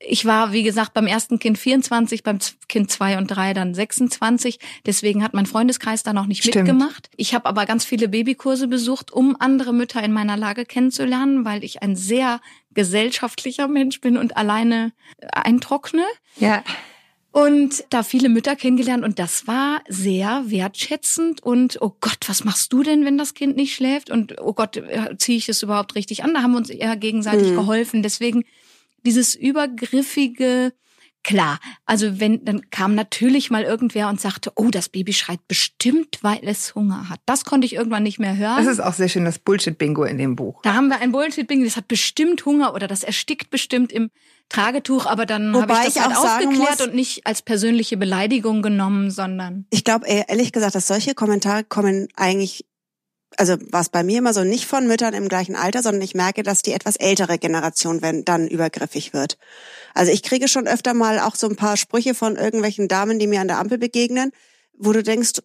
[0.04, 2.38] Ich war, wie gesagt, beim ersten Kind 24, beim
[2.68, 4.58] Kind zwei und drei dann 26.
[4.84, 6.56] Deswegen hat mein Freundeskreis da noch nicht Stimmt.
[6.66, 7.08] mitgemacht.
[7.16, 11.62] Ich habe aber ganz viele Babykurse besucht, um andere Mütter in meiner Lage kennenzulernen, weil
[11.62, 12.40] ich ein sehr
[12.74, 14.92] gesellschaftlicher Mensch bin und alleine
[15.32, 16.02] eintrockne.
[16.38, 16.64] Ja.
[17.30, 22.72] und da viele Mütter kennengelernt und das war sehr wertschätzend und oh Gott, was machst
[22.74, 25.94] du denn, wenn das Kind nicht schläft und oh Gott, äh, ziehe ich es überhaupt
[25.94, 26.34] richtig an?
[26.34, 27.54] Da haben wir uns eher gegenseitig Mhm.
[27.56, 28.02] geholfen.
[28.02, 28.44] Deswegen
[29.04, 30.72] dieses übergriffige
[31.24, 36.18] Klar, also wenn, dann kam natürlich mal irgendwer und sagte, oh, das Baby schreit bestimmt,
[36.22, 37.20] weil es Hunger hat.
[37.26, 38.56] Das konnte ich irgendwann nicht mehr hören.
[38.56, 40.60] Das ist auch sehr schön, das Bullshit-Bingo in dem Buch.
[40.62, 44.10] Da haben wir ein Bullshit-Bingo, das hat bestimmt Hunger oder das erstickt bestimmt im
[44.48, 48.60] Tragetuch, aber dann habe ich das ich halt aufgeklärt muss- und nicht als persönliche Beleidigung
[48.60, 52.66] genommen, sondern Ich glaube ehrlich gesagt, dass solche Kommentare kommen eigentlich,
[53.38, 56.42] also was bei mir immer so nicht von Müttern im gleichen Alter, sondern ich merke,
[56.42, 59.38] dass die etwas ältere Generation wenn dann übergriffig wird.
[59.94, 63.26] Also ich kriege schon öfter mal auch so ein paar Sprüche von irgendwelchen Damen, die
[63.26, 64.32] mir an der Ampel begegnen,
[64.78, 65.42] wo du denkst,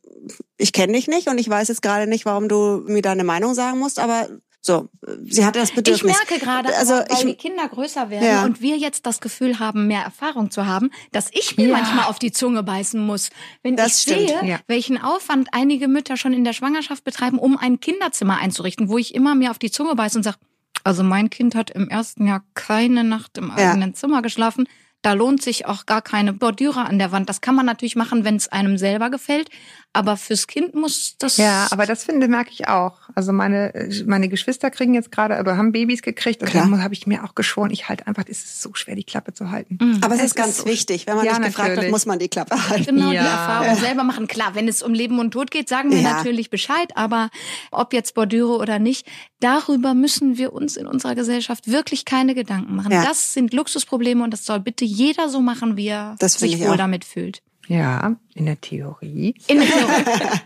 [0.58, 3.54] ich kenne dich nicht und ich weiß jetzt gerade nicht, warum du mir deine Meinung
[3.54, 4.30] sagen musst, aber
[4.62, 4.90] so,
[5.26, 6.14] sie hatte das ich Bedürfnis.
[6.18, 8.44] merke gerade, also weil ich, die Kinder größer werden Ja.
[8.44, 11.78] und wir jetzt das Gefühl haben, mehr Erfahrung zu haben, dass ich mir Ja.
[11.78, 13.30] manchmal auf die Zunge beißen muss.
[13.64, 14.60] Wenn Das ich stimmt, sehe, ja.
[14.68, 19.16] welchen Aufwand einige Mütter schon in der Schwangerschaft betreiben, um ein Kinderzimmer einzurichten, wo ich
[19.16, 20.38] immer mir auf die Zunge beiße und sage,
[20.84, 24.68] also mein Kind hat im ersten Jahr keine Nacht im eigenen Zimmer geschlafen.
[25.04, 27.30] Da lohnt sich auch gar keine Bordüre an der Wand.
[27.30, 29.50] Das kann man natürlich machen, wenn es einem selber gefällt.
[29.98, 31.38] Aber fürs Kind muss das.
[31.38, 32.94] Ja, aber das finde merke ich auch.
[33.16, 37.08] Also meine meine Geschwister kriegen jetzt gerade oder haben Babys gekriegt und dann habe ich
[37.08, 39.78] mir auch geschworen, ich halte einfach, es ist so schwer die Klappe zu halten.
[39.82, 40.00] Mhm.
[40.02, 41.86] aber es Es ist ganz ist so- wichtig, wenn man Ja, nicht gefragt natürlich.
[41.88, 42.86] hat, muss man die Klappe halten.
[42.98, 43.24] Genau, die Ja.
[43.24, 44.28] Erfahrung selber machen.
[44.28, 46.14] Klar, wenn es um Leben und Tod geht, sagen wir Ja.
[46.18, 46.92] natürlich Bescheid.
[46.96, 47.30] Aber
[47.72, 49.08] ob jetzt Bordüre oder nicht,
[49.40, 52.92] darüber müssen wir uns in unserer Gesellschaft wirklich keine Gedanken machen.
[52.92, 53.04] Ja.
[53.04, 56.60] Das sind Luxusprobleme und das soll bitte jeder so machen, wie er Das sich ich
[56.62, 56.76] wohl auch.
[56.78, 57.42] damit fühlt.
[57.68, 59.36] Ja, in der Theorie.
[59.48, 60.40] In der Theorie.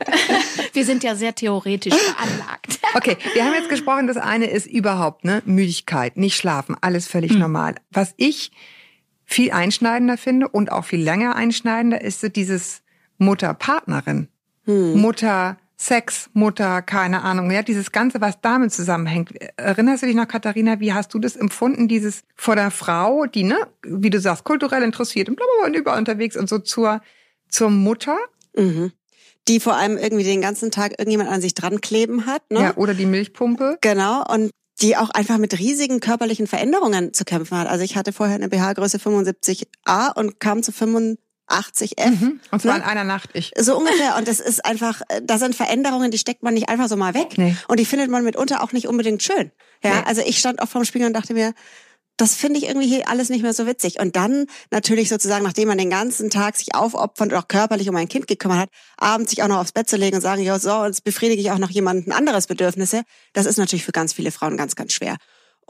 [0.73, 2.79] wir sind ja sehr theoretisch veranlagt.
[2.93, 7.31] Okay, wir haben jetzt gesprochen, das eine ist überhaupt, ne, Müdigkeit, nicht schlafen, alles völlig
[7.31, 7.75] normal.
[7.89, 8.51] Was ich
[9.23, 12.81] viel einschneidender finde und auch viel länger einschneidender ist so dieses
[13.17, 14.27] Mutter-Partnerin.
[14.65, 19.31] Mutter, Sex, Mutter, keine Ahnung, ja, dieses Ganze, was damit zusammenhängt.
[19.57, 23.43] Erinnerst du dich noch, Katharina, wie hast du das empfunden, dieses vor der Frau, die,
[23.43, 27.01] ne, wie du sagst, kulturell interessiert und blablabla und überall unterwegs und so zur,
[27.49, 28.15] zur Mutter?
[28.55, 28.91] Mhm.
[29.47, 32.59] Die vor allem irgendwie den ganzen Tag irgendjemand an sich dran kleben hat, ne?
[32.59, 33.79] Ja, oder die Milchpumpe.
[33.81, 37.67] Genau, und die auch einfach mit riesigen körperlichen Veränderungen zu kämpfen hat.
[37.67, 40.71] Also ich hatte vorher eine BH-Größe 75a und kam zu
[41.51, 42.09] 85f.
[42.09, 42.39] Mhm.
[42.51, 42.83] Und zwar Ne?
[42.83, 43.29] in einer Nacht.
[43.33, 44.15] Ich, So ungefähr.
[44.17, 47.13] Und das ist einfach, äh, da sind Veränderungen, die steckt man nicht einfach so mal
[47.13, 47.37] weg.
[47.37, 47.55] Nee.
[47.67, 49.51] Und die findet man mitunter auch nicht unbedingt schön.
[49.83, 50.03] Ja, Nee.
[50.05, 51.53] also ich stand auch vorm Spiegel und dachte mir,
[52.17, 53.99] das finde ich irgendwie hier alles nicht mehr so witzig.
[53.99, 57.95] Und dann natürlich sozusagen, nachdem man den ganzen Tag sich aufopfernd und auch körperlich um
[57.95, 60.59] ein Kind gekümmert hat, abends sich auch noch aufs Bett zu legen und sagen, ja,
[60.59, 64.31] so, jetzt befriedige ich auch noch jemanden anderes Bedürfnisse, das ist natürlich für ganz viele
[64.31, 65.15] Frauen ganz, ganz schwer.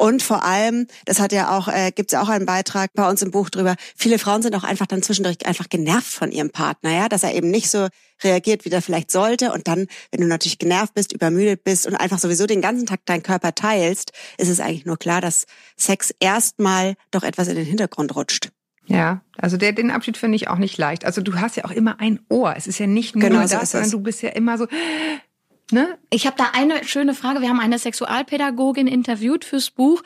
[0.02, 3.08] Und vor allem, das hat ja auch, äh, gibt es ja auch einen Beitrag bei
[3.08, 6.50] uns im Buch drüber, viele Frauen sind auch einfach dann zwischendurch einfach genervt von ihrem
[6.50, 7.88] Partner, ja, dass er eben nicht so
[8.24, 9.54] reagiert, wie der vielleicht sollte.
[9.54, 13.06] Und dann, wenn du natürlich genervt bist, übermüdet bist und einfach sowieso den ganzen Tag
[13.06, 15.46] deinen Körper teilst, ist es eigentlich nur klar, dass
[15.78, 18.50] Sex erstmal doch etwas in den Hintergrund rutscht.
[18.88, 21.06] Ja, also der, den Abschied finde ich auch nicht leicht.
[21.06, 22.56] Also du hast ja auch immer ein Ohr.
[22.58, 24.66] Es ist ja nicht nur Genau so das, ist sondern du bist ja immer so,
[25.72, 25.98] ne?
[26.10, 27.42] Ich habe da eine schöne Frage.
[27.42, 30.04] Wir haben eine Sexualpädagogin interviewt fürs Buch.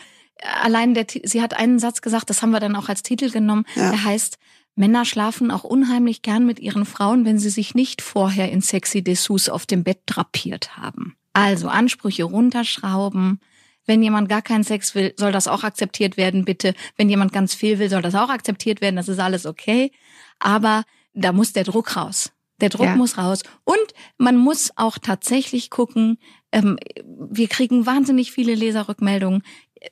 [0.61, 3.65] Allein der, sie hat einen Satz gesagt, das haben wir dann auch als Titel genommen.
[3.75, 3.91] Ja.
[3.91, 4.37] Der heißt,
[4.75, 9.01] Männer schlafen auch unheimlich gern mit ihren Frauen, wenn sie sich nicht vorher in sexy
[9.01, 11.15] Dessous auf dem Bett drapiert haben.
[11.33, 13.39] Also Ansprüche runterschrauben.
[13.85, 16.73] Wenn jemand gar keinen Sex will, soll das auch akzeptiert werden, bitte.
[16.97, 18.95] Wenn jemand ganz viel will, soll das auch akzeptiert werden.
[18.95, 19.91] Das ist alles okay.
[20.39, 22.31] Aber da muss der Druck raus.
[22.61, 22.95] Der Druck Ja.
[22.95, 23.43] muss raus.
[23.63, 23.77] Und
[24.17, 26.17] man muss auch tatsächlich gucken,
[26.51, 29.43] ähm, wir kriegen wahnsinnig viele Leserrückmeldungen.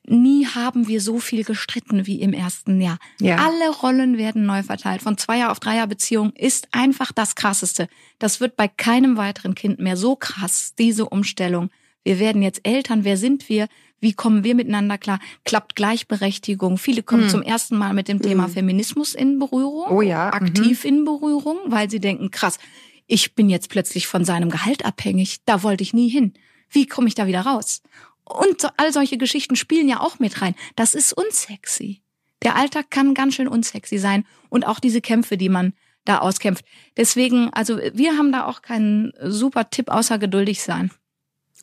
[0.08, 2.98] Nie haben wir so viel gestritten wie im ersten Jahr.
[3.20, 3.36] Ja.
[3.38, 5.02] Alle Rollen werden neu verteilt.
[5.02, 7.88] Von Zweier auf Dreier Beziehung ist einfach das Krasseste.
[8.18, 11.70] Das wird bei keinem weiteren Kind mehr so krass, diese Umstellung.
[12.04, 13.04] Wir werden jetzt Eltern.
[13.04, 13.68] Wer sind wir?
[14.04, 15.20] Wie kommen wir miteinander klar?
[15.46, 16.78] Klappt Gleichberechtigung?
[16.78, 17.30] Viele kommen Hm.
[17.30, 19.90] zum ersten Mal mit dem Thema Feminismus in Berührung.
[19.90, 20.34] Oh ja, mhm.
[20.48, 22.60] Aktiv in Berührung, weil sie denken, krass,
[23.08, 25.40] ich bin jetzt plötzlich von seinem Gehalt abhängig.
[25.46, 26.34] Da wollte ich nie hin.
[26.70, 27.82] Wie komme ich da wieder raus?
[28.26, 30.56] Und so, all solche Geschichten spielen ja auch mit rein.
[30.76, 32.02] Das ist unsexy.
[32.42, 34.26] Der Alltag kann ganz schön unsexy sein.
[34.50, 36.66] Und auch diese Kämpfe, die man da auskämpft.
[36.98, 40.92] Deswegen, also wir haben da auch keinen super Tipp außer geduldig sein.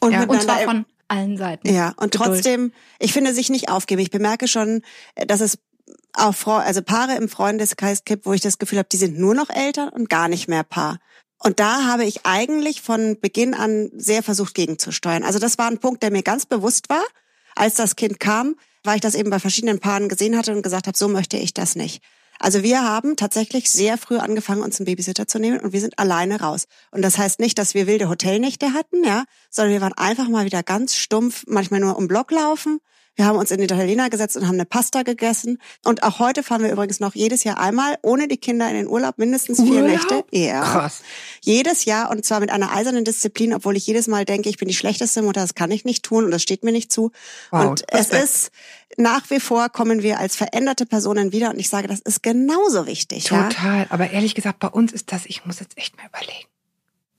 [0.01, 1.73] Und, Ja, Und zwar von allen Seiten.
[1.73, 2.33] Ja, und Geduld.
[2.33, 4.01] trotzdem, ich finde, sich nicht aufgeben.
[4.01, 4.83] Ich bemerke schon,
[5.15, 5.59] äh, dass es
[6.13, 9.35] auch Frau, also Paare im Freundeskreis gibt, wo ich das Gefühl habe, die sind nur
[9.35, 10.99] noch Eltern und gar nicht mehr Paar.
[11.39, 15.25] Und da habe ich eigentlich von Beginn an sehr versucht gegenzusteuern.
[15.25, 17.05] Also das war ein Punkt, der mir ganz bewusst war,
[17.55, 20.87] als das Kind kam, weil ich das eben bei verschiedenen Paaren gesehen hatte und gesagt
[20.87, 22.03] habe, so möchte ich das nicht.
[22.41, 25.99] Also wir haben tatsächlich sehr früh angefangen, uns einen Babysitter zu nehmen und wir sind
[25.99, 26.67] alleine raus.
[26.91, 30.47] Und das heißt nicht, dass wir wilde Hotelnächte hatten, ja, sondern wir waren einfach mal
[30.47, 32.81] wieder ganz stumpf, manchmal nur um Block laufen.
[33.21, 35.59] Wir haben uns in den Italiener gesetzt und haben eine Pasta gegessen.
[35.85, 38.87] Und auch heute fahren wir übrigens noch jedes Jahr einmal ohne die Kinder in den
[38.89, 39.89] Urlaub, mindestens vier Urlaub?
[39.91, 40.25] Nächte.
[40.31, 40.63] Ja.
[40.63, 41.03] Krass.
[41.43, 44.69] Jedes Jahr und zwar mit einer eisernen Disziplin, obwohl ich jedes Mal denke, ich bin
[44.69, 47.11] die schlechteste Mutter, das kann ich nicht tun und das steht mir nicht zu.
[47.51, 48.25] Wow, und es Respekt.
[48.25, 48.51] ist
[48.97, 52.87] nach wie vor kommen wir als veränderte Personen wieder und ich sage, das ist genauso
[52.87, 53.29] wichtig.
[53.29, 53.51] Ja?
[53.51, 53.87] Total.
[53.91, 56.47] Aber ehrlich gesagt, bei uns ist das, ich muss jetzt echt mal überlegen.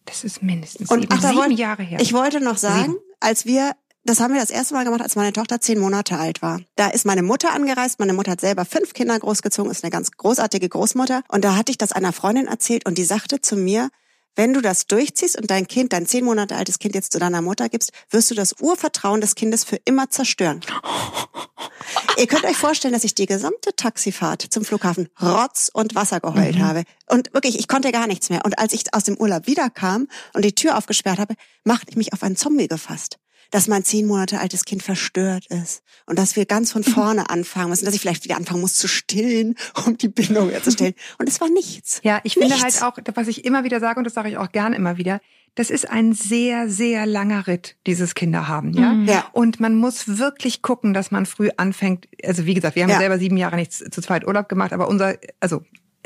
[0.05, 1.99] Das ist mindestens Und sieben, ach, sieben wollt- Jahre her.
[2.01, 2.97] Ich wollte noch sagen, Sieben.
[3.19, 6.41] als wir, das haben wir das erste Mal gemacht, als meine Tochter zehn Monate alt
[6.41, 6.59] war.
[6.75, 7.99] Da ist meine Mutter angereist.
[7.99, 11.21] Meine Mutter hat selber fünf Kinder großgezogen, ist eine ganz großartige Großmutter.
[11.27, 13.89] Und da hatte ich das einer Freundin erzählt und die sagte zu mir,
[14.35, 17.41] wenn du das durchziehst und dein Kind, dein zehn Monate altes Kind jetzt zu deiner
[17.41, 20.61] Mutter gibst, wirst du das Urvertrauen des Kindes für immer zerstören.
[22.17, 26.59] Ihr könnt euch vorstellen, dass ich die gesamte Taxifahrt zum Flughafen Rotz und Wasser geheult
[26.59, 26.83] habe.
[27.07, 28.45] Und wirklich, ich konnte gar nichts mehr.
[28.45, 32.13] Und als ich aus dem Urlaub wiederkam und die Tür aufgesperrt habe, machte ich mich
[32.13, 33.17] auf einen Zombie gefasst.
[33.51, 35.83] Dass mein zehn Monate altes Kind verstört ist.
[36.05, 37.85] Und dass wir ganz von vorne anfangen müssen.
[37.85, 40.93] Dass ich vielleicht wieder anfangen muss zu stillen, um die Bindung herzustellen.
[41.19, 41.99] Und es war nichts.
[42.03, 42.81] Ja, ich finde Nichts.
[42.81, 45.19] halt auch, was ich immer wieder sage, und das sage ich auch gerne immer wieder,
[45.55, 48.93] das ist ein sehr, sehr langer Ritt, dieses Kinderhaben, ja?
[48.93, 49.05] Mhm.
[49.05, 49.25] Ja.
[49.33, 52.07] Und man muss wirklich gucken, dass man früh anfängt.
[52.23, 52.99] Also wie gesagt, wir haben Ja.
[52.99, 55.61] selber sieben Jahre nicht zu zweit Urlaub gemacht, aber unser, also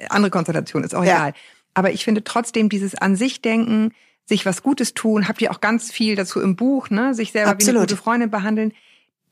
[0.09, 1.15] andere Konstellation ist auch Ja.
[1.15, 1.33] egal.
[1.75, 3.91] Aber ich finde trotzdem dieses an sich denken,
[4.25, 7.13] sich was Gutes tun, habt ihr auch ganz viel dazu im Buch, ne?
[7.13, 7.81] Sich selber wie eine Absolut.
[7.81, 8.73] gute Freundin behandeln.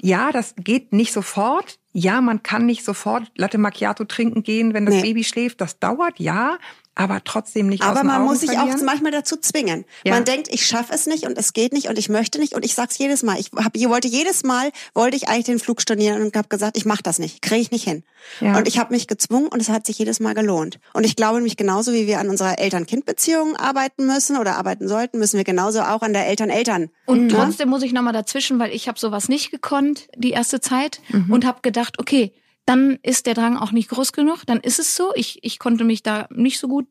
[0.01, 1.79] Ja, das geht nicht sofort.
[1.93, 5.01] Ja, man kann nicht sofort Latte Macchiato trinken gehen, wenn das Nee.
[5.01, 5.61] Baby schläft.
[5.61, 6.57] Das dauert, ja,
[6.95, 8.85] aber trotzdem nicht aus Aber den man Augen muss sich auch verlieren.
[8.85, 9.85] manchmal dazu zwingen.
[10.03, 10.13] Ja.
[10.13, 12.63] Man denkt, ich schaffe es nicht und es geht nicht und ich möchte nicht und
[12.63, 13.39] ich sag's jedes Mal.
[13.39, 16.77] Ich hab, ich wollte jedes Mal wollte ich eigentlich den Flug stornieren und habe gesagt,
[16.77, 18.03] ich mache das nicht, kriege ich nicht hin.
[18.41, 18.57] Ja.
[18.57, 20.79] Und ich habe mich gezwungen und es hat sich jedes Mal gelohnt.
[20.93, 25.17] Und ich glaube nämlich genauso wie wir an unserer Eltern-Kind-Beziehung arbeiten müssen oder arbeiten sollten,
[25.19, 26.89] müssen wir genauso auch an der Eltern-Eltern.
[27.05, 27.29] Und Mhm.
[27.29, 31.31] trotzdem muss ich nochmal dazwischen, weil ich habe sowas nicht gekonnt die erste Zeit Mhm.
[31.31, 32.33] und habe gedacht, okay,
[32.65, 35.11] dann ist der Drang auch nicht groß genug, dann ist es so.
[35.15, 36.87] Ich, ich konnte mich da nicht so gut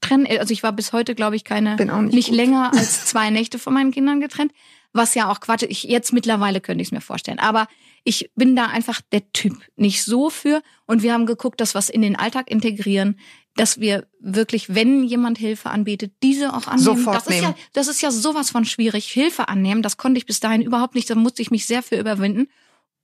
[0.00, 0.26] trennen.
[0.38, 2.36] Also ich war bis heute, glaube ich, keine nicht gut.
[2.36, 4.52] länger als zwei Nächte von meinen Kindern getrennt.
[4.92, 5.64] Was ja auch Quatsch.
[5.68, 7.40] Ich jetzt mittlerweile könnte ich es mir vorstellen.
[7.40, 7.66] Aber
[8.04, 10.62] ich bin da einfach der Typ nicht so für.
[10.86, 13.18] Und wir haben geguckt, dass wir es in den Alltag integrieren,
[13.56, 16.84] dass wir wirklich, wenn jemand Hilfe anbietet, diese auch annehmen.
[16.84, 17.54] Sofort das ist ja, nehmen.
[17.72, 19.06] das ist ja sowas von schwierig.
[19.06, 21.08] Hilfe annehmen, das konnte ich bis dahin überhaupt nicht.
[21.08, 22.48] Da musste ich mich sehr für überwinden.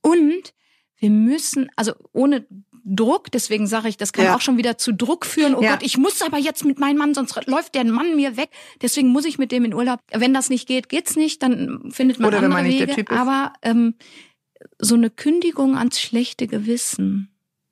[0.02, 0.52] Und
[1.00, 2.46] wir müssen, also ohne
[2.84, 4.34] Druck, deswegen sage ich, das kann Ja.
[4.36, 5.54] auch schon wieder zu Druck führen.
[5.54, 5.72] Oh Ja.
[5.72, 8.50] Gott, ich muss aber jetzt mit meinem Mann, sonst läuft der Mann mir weg.
[8.80, 10.00] Deswegen muss ich mit dem in Urlaub.
[10.12, 11.42] Wenn das nicht geht, geht's nicht.
[11.42, 12.96] Dann findet man Oder wenn andere man nicht der Wege.
[13.04, 13.18] Typ ist.
[13.18, 13.94] Aber ähm,
[14.78, 17.28] so eine Kündigung ans schlechte Gewissen,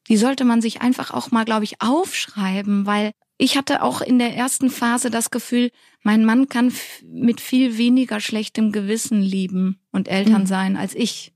[0.09, 4.19] die sollte man sich einfach auch mal, glaube ich, aufschreiben, weil ich hatte auch in
[4.19, 5.71] der ersten Phase das Gefühl,
[6.03, 6.73] mein Mann kann
[7.07, 10.47] mit viel weniger schlechtem Gewissen lieben und Eltern Mhm.
[10.47, 11.33] sein als ich.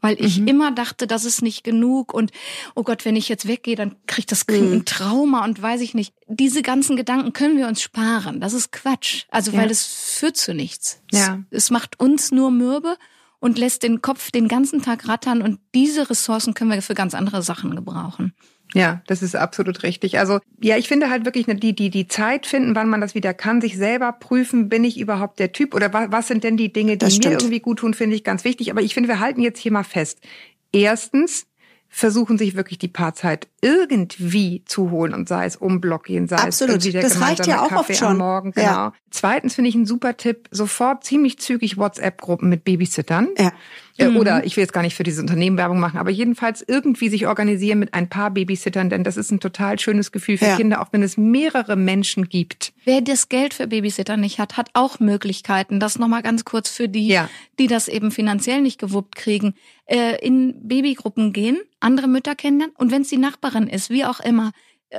[0.00, 0.48] Weil ich Mhm.
[0.48, 2.30] immer dachte, das ist nicht genug und
[2.74, 4.72] oh Gott, wenn ich jetzt weggehe, dann kriegt das Kind Mhm.
[4.72, 6.14] ein Trauma und weiß ich nicht.
[6.26, 8.40] Diese ganzen Gedanken können wir uns sparen.
[8.40, 9.24] Das ist Quatsch.
[9.30, 9.58] Also Ja.
[9.58, 11.02] weil es führt zu nichts.
[11.12, 11.40] Ja.
[11.50, 12.96] Es, es macht uns nur mürbe
[13.40, 17.14] und lässt den Kopf den ganzen Tag rattern und diese Ressourcen können wir für ganz
[17.14, 18.34] andere Sachen gebrauchen.
[18.74, 20.18] Ja, das ist absolut richtig.
[20.18, 23.14] Also ja, ich finde halt wirklich ne, die die die Zeit finden, wann man das
[23.14, 26.56] wieder kann, sich selber prüfen, bin ich überhaupt der Typ oder was, was sind denn
[26.56, 27.42] die Dinge, die Das mir stimmt.
[27.42, 28.70] irgendwie gut tun, finde ich ganz wichtig.
[28.70, 30.20] Aber ich finde, wir halten jetzt hier mal fest.
[30.72, 31.46] Erstens
[31.92, 36.36] versuchen sich wirklich die Paarzeit irgendwie zu holen und sei es um Block gehen, sei
[36.36, 36.76] Absolut.
[36.76, 38.08] es irgendwie der Das reicht ja auch Kaffee oft schon.
[38.12, 38.52] am Morgen.
[38.52, 38.64] Genau.
[38.66, 38.92] Ja.
[39.10, 43.28] Zweitens finde ich einen super Tipp, sofort ziemlich zügig WhatsApp-Gruppen mit Babysittern.
[43.36, 43.52] Ja.
[44.00, 44.16] Äh, Mhm.
[44.16, 47.26] Oder ich will jetzt gar nicht für dieses Unternehmen Werbung machen, aber jedenfalls irgendwie sich
[47.26, 50.56] organisieren mit ein paar Babysittern, denn das ist ein total schönes Gefühl für Ja.
[50.56, 52.72] Kinder, auch wenn es mehrere Menschen gibt.
[52.84, 55.80] Wer das Geld für Babysitter nicht hat, hat auch Möglichkeiten.
[55.80, 57.28] Das nochmal ganz kurz für die, Ja.
[57.58, 59.54] die das eben finanziell nicht gewuppt kriegen.
[59.86, 64.20] Äh, in Babygruppen gehen, andere Mütter kennenlernen und wenn es die Nachbarin ist, wie auch
[64.20, 64.52] immer,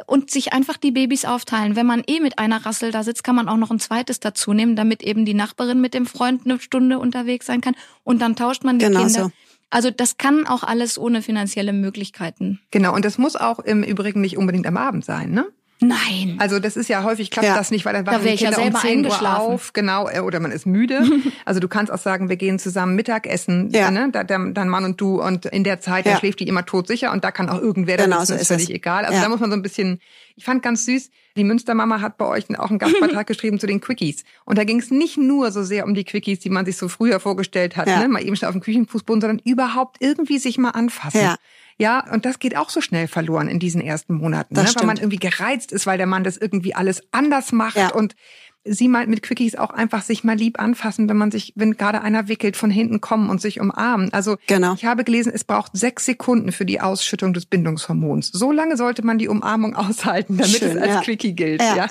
[0.06, 1.76] und sich einfach die Babys aufteilen.
[1.76, 4.54] Wenn man eh mit einer Rassel da sitzt, kann man auch noch ein zweites dazu
[4.54, 8.36] nehmen, damit eben die Nachbarin mit dem Freund eine Stunde unterwegs sein kann und dann
[8.36, 9.24] tauscht man die Genau Kinder.
[9.26, 9.32] so.
[9.70, 12.60] Also das kann auch alles ohne finanzielle Möglichkeiten.
[12.72, 15.46] Genau, und das muss auch im Übrigen nicht unbedingt am Abend sein, ne?
[15.84, 16.36] Nein.
[16.38, 17.56] Also das ist ja häufig klappt Ja.
[17.56, 19.40] das nicht, weil dann Da wachen wär die ich ja Kinder um selber 10 Uhr
[19.40, 21.02] auf, genau, äh, oder man ist müde.
[21.46, 23.90] also du kannst auch sagen, wir gehen zusammen Mittagessen, Ja.
[23.90, 24.10] ne?
[24.12, 26.18] Da, dein Mann und du und in der Zeit, da Ja.
[26.18, 28.70] schläft die immer todsicher und da kann auch irgendwer, dann Genau ist so ist völlig
[28.70, 28.76] es.
[28.76, 29.06] egal.
[29.06, 30.00] Also da muss man so ein bisschen
[30.38, 33.82] Ich fand ganz süß, die Münstermama hat bei euch auch einen Gastbeitrag geschrieben zu den
[33.82, 34.24] Quickies.
[34.46, 36.88] Und da ging es nicht nur so sehr um die Quickies, die man sich so
[36.88, 38.08] früher vorgestellt hat, ne?
[38.08, 41.22] mal eben schnell auf dem Küchenfußboden, sondern überhaupt irgendwie sich mal anfassen.
[41.22, 41.36] Ja.
[41.82, 44.82] Ja, und das geht auch so schnell verloren in diesen ersten Monaten, Das ne?
[44.82, 45.14] weil man stimmt.
[45.14, 47.90] irgendwie gereizt ist, weil der Mann das irgendwie alles anders macht Ja.
[47.94, 48.16] und
[48.64, 52.02] sie meint mit Quickies auch einfach sich mal lieb anfassen, wenn man sich, wenn gerade
[52.02, 54.14] einer wickelt, von hinten kommen und sich umarmen.
[54.14, 54.76] Also Genau.
[54.76, 58.28] ich habe gelesen, es braucht sechs Sekunden für die Ausschüttung des Bindungshormons.
[58.28, 61.02] So lange sollte man die Umarmung aushalten, damit Schön, es als ja.
[61.02, 61.60] Quickie gilt.
[61.60, 61.76] Ja.
[61.76, 61.88] Ja.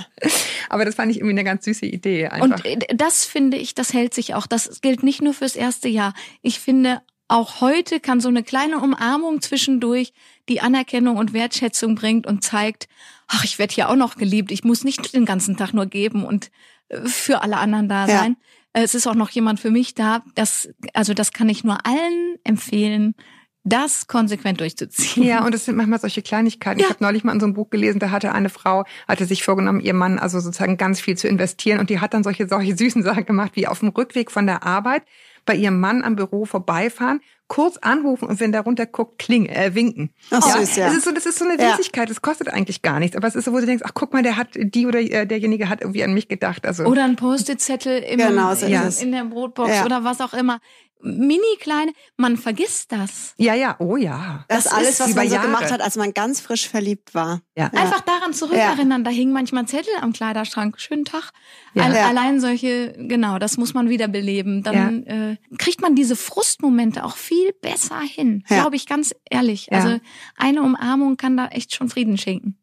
[0.69, 2.29] Aber das fand ich irgendwie eine ganz süße Idee.
[2.29, 2.65] Einfach.
[2.65, 4.47] Und das finde ich, das hält sich auch.
[4.47, 6.15] Das gilt nicht nur fürs erste Jahr.
[6.41, 10.13] Ich finde, auch heute kann so eine kleine Umarmung zwischendurch
[10.49, 12.89] die Anerkennung und Wertschätzung bringt und zeigt,
[13.29, 14.51] ach, ich werde hier auch noch geliebt.
[14.51, 16.51] Ich muss nicht den ganzen Tag nur geben und
[16.89, 18.19] äh, für alle anderen da Ja.
[18.19, 18.37] sein.
[18.73, 20.23] Äh, Es ist auch noch jemand für mich da.
[20.35, 23.15] Das, also das kann ich nur allen empfehlen,
[23.63, 25.23] das konsequent durchzuziehen.
[25.25, 26.81] Ja, und es sind manchmal solche Kleinigkeiten.
[26.81, 29.45] Ich habe neulich mal in so einem Buch gelesen, da hatte eine Frau, hatte sich
[29.45, 32.77] vorgenommen, ihr Mann also sozusagen ganz viel zu investieren und die hat dann solche, solche
[32.77, 35.03] süßen Sachen gemacht, wie auf dem Rückweg von der Arbeit
[35.51, 39.75] bei ihrem Mann am Büro vorbeifahren, kurz anrufen und wenn der runter guckt, kling, äh,
[39.75, 40.11] winken.
[40.31, 40.87] Ach, süß, ja.
[40.87, 41.71] Das ist so, das ist so eine Ja.
[41.73, 44.13] Winzigkeit, das kostet eigentlich gar nichts, aber es ist so, wo du denkst, ach guck
[44.13, 46.65] mal, der hat, die oder äh, derjenige hat irgendwie an mich gedacht.
[46.65, 49.85] Also Oder ein Post-it-Zettel im, Genau, so in, in der Brotbox Ja.
[49.85, 50.61] oder was auch immer.
[51.03, 53.35] Mini kleine, man vergisst das.
[53.39, 54.45] ja, ja, oh ja.
[54.49, 55.47] Das, Das alles, was man so Jahre.
[55.47, 57.41] gemacht hat, als man ganz frisch verliebt war.
[57.57, 57.67] Ja.
[57.69, 59.05] Einfach daran zurückerinnern.
[59.05, 60.79] Da hingen manchmal Zettel am Kleiderschrank.
[60.81, 61.31] Schönen Tag.
[61.75, 61.85] Ja.
[61.85, 62.09] Alle- Ja.
[62.09, 64.63] Allein solche, genau, das muss man wiederbeleben.
[64.63, 68.45] Dann äh, kriegt man diese Frustmomente auch viel besser hin.
[68.49, 68.61] Ja.
[68.63, 69.69] Glaube ich ganz ehrlich.
[69.71, 69.79] Ja.
[69.79, 70.01] Also
[70.37, 72.57] eine Umarmung kann da echt schon Frieden schenken.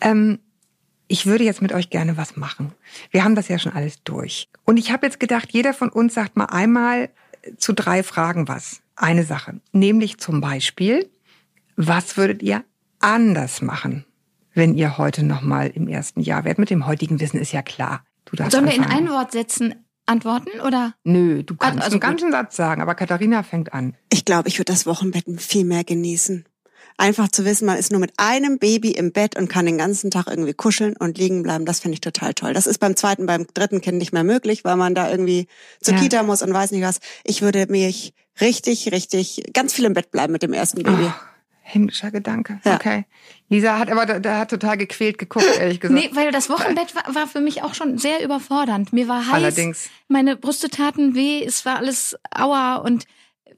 [0.00, 0.38] Ähm,
[1.08, 2.72] ich würde jetzt mit euch gerne was machen.
[3.10, 4.48] Wir haben das ja schon alles durch.
[4.64, 7.10] Und ich habe jetzt gedacht, jeder von uns sagt mal einmal
[7.56, 8.80] zu drei Fragen was.
[8.96, 9.60] Eine Sache.
[9.72, 11.10] Nämlich zum Beispiel,
[11.76, 12.64] was würdet ihr
[13.00, 14.04] anders machen,
[14.54, 16.58] wenn ihr heute nochmal im ersten Jahr wärt?
[16.58, 18.04] Mit dem heutigen Wissen ist ja klar.
[18.26, 19.08] Du darfst Sollen wir in anfangen.
[19.08, 19.74] ein Wort setzen
[20.06, 20.94] antworten oder?
[21.04, 22.02] Nö, du kannst Also einen gut.
[22.02, 23.96] ganzen Satz sagen, aber Katharina fängt an.
[24.12, 26.44] Ich glaube, ich würde das Wochenbett viel mehr genießen.
[26.96, 30.10] Einfach zu wissen, man ist nur mit einem Baby im Bett und kann den ganzen
[30.10, 32.52] Tag irgendwie kuscheln und liegen bleiben, das finde ich total toll.
[32.54, 35.46] Das ist beim zweiten, beim dritten Kind nicht mehr möglich, weil man da irgendwie
[35.80, 36.00] zur Ja.
[36.00, 37.00] Kita muss und weiß nicht was.
[37.24, 41.04] Ich würde mich richtig, richtig ganz viel im Bett bleiben mit dem ersten Baby.
[41.06, 41.12] Oh,
[41.62, 42.60] himmlischer Gedanke.
[42.64, 42.74] Ja.
[42.74, 43.04] Okay.
[43.48, 46.00] Lisa hat aber da, da hat total gequält geguckt, ehrlich gesagt.
[46.00, 48.92] Nee, weil das Wochenbett war, war für mich auch schon sehr überfordernd.
[48.92, 49.90] Mir war heiß, Allerdings.
[50.08, 53.06] meine Brüste taten weh, es war alles aua und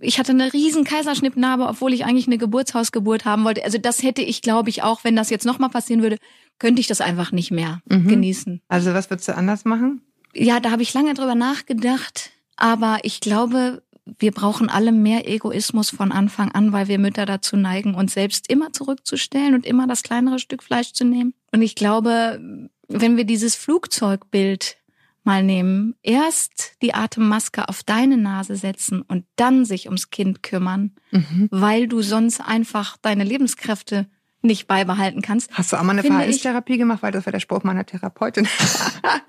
[0.05, 3.65] ich hatte eine riesen Kaiserschnittnarbe, obwohl ich eigentlich eine Geburtshausgeburt haben wollte.
[3.65, 6.19] Also das hätte ich, glaube ich, auch, wenn das jetzt nochmal passieren würde,
[6.59, 8.09] könnte ich das einfach nicht mehr Mhm.
[8.09, 8.61] genießen.
[8.69, 10.03] Also was würdest du anders machen?
[10.35, 13.83] Ja, da habe ich lange drüber nachgedacht, aber ich glaube,
[14.19, 18.51] wir brauchen alle mehr Egoismus von Anfang an, weil wir Mütter dazu neigen, uns selbst
[18.51, 21.35] immer zurückzustellen und immer das kleinere Stück Fleisch zu nehmen.
[21.53, 24.77] Und ich glaube, wenn wir dieses Flugzeugbild
[25.25, 30.93] mal nehmen, erst die Atemmaske auf deine Nase setzen und dann sich ums Kind kümmern,
[31.11, 31.49] Mhm.
[31.51, 34.07] weil du sonst einfach deine Lebenskräfte
[34.43, 35.51] nicht beibehalten kannst.
[35.55, 38.47] Hast du auch mal eine Verhaltenstherapie gemacht, weil das war der Spruch meiner Therapeutin.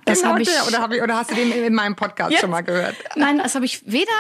[0.08, 0.50] Das genau hab ich-.
[0.68, 2.42] Oder, hab ich, oder hast du den in meinem Podcast Jetzt?
[2.42, 2.96] schon mal gehört?
[3.16, 4.12] Nein, das habe ich weder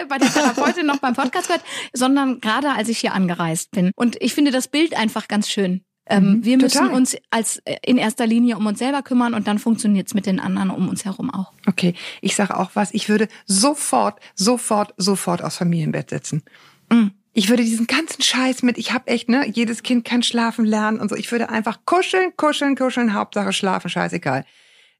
[0.00, 3.90] äh, bei der Therapeutin noch beim Podcast gehört, sondern gerade als ich hier angereist bin.
[3.94, 5.84] Und ich finde das Bild einfach ganz schön.
[6.06, 6.94] Ähm, Mhm, wir müssen total.
[6.94, 10.38] uns als äh, in erster Linie um uns selber kümmern und dann funktioniert's mit den
[10.38, 11.52] anderen um uns herum auch.
[11.66, 12.92] Okay, ich sage auch was.
[12.92, 16.42] Ich würde sofort, sofort, sofort aufs Familienbett setzen.
[16.90, 17.12] Mhm.
[17.32, 21.00] Ich würde diesen ganzen Scheiß mit, ich habe echt, ne, jedes Kind kann schlafen lernen
[21.00, 21.16] und so.
[21.16, 24.44] Ich würde einfach kuscheln, kuscheln, kuscheln, Hauptsache schlafen, scheißegal.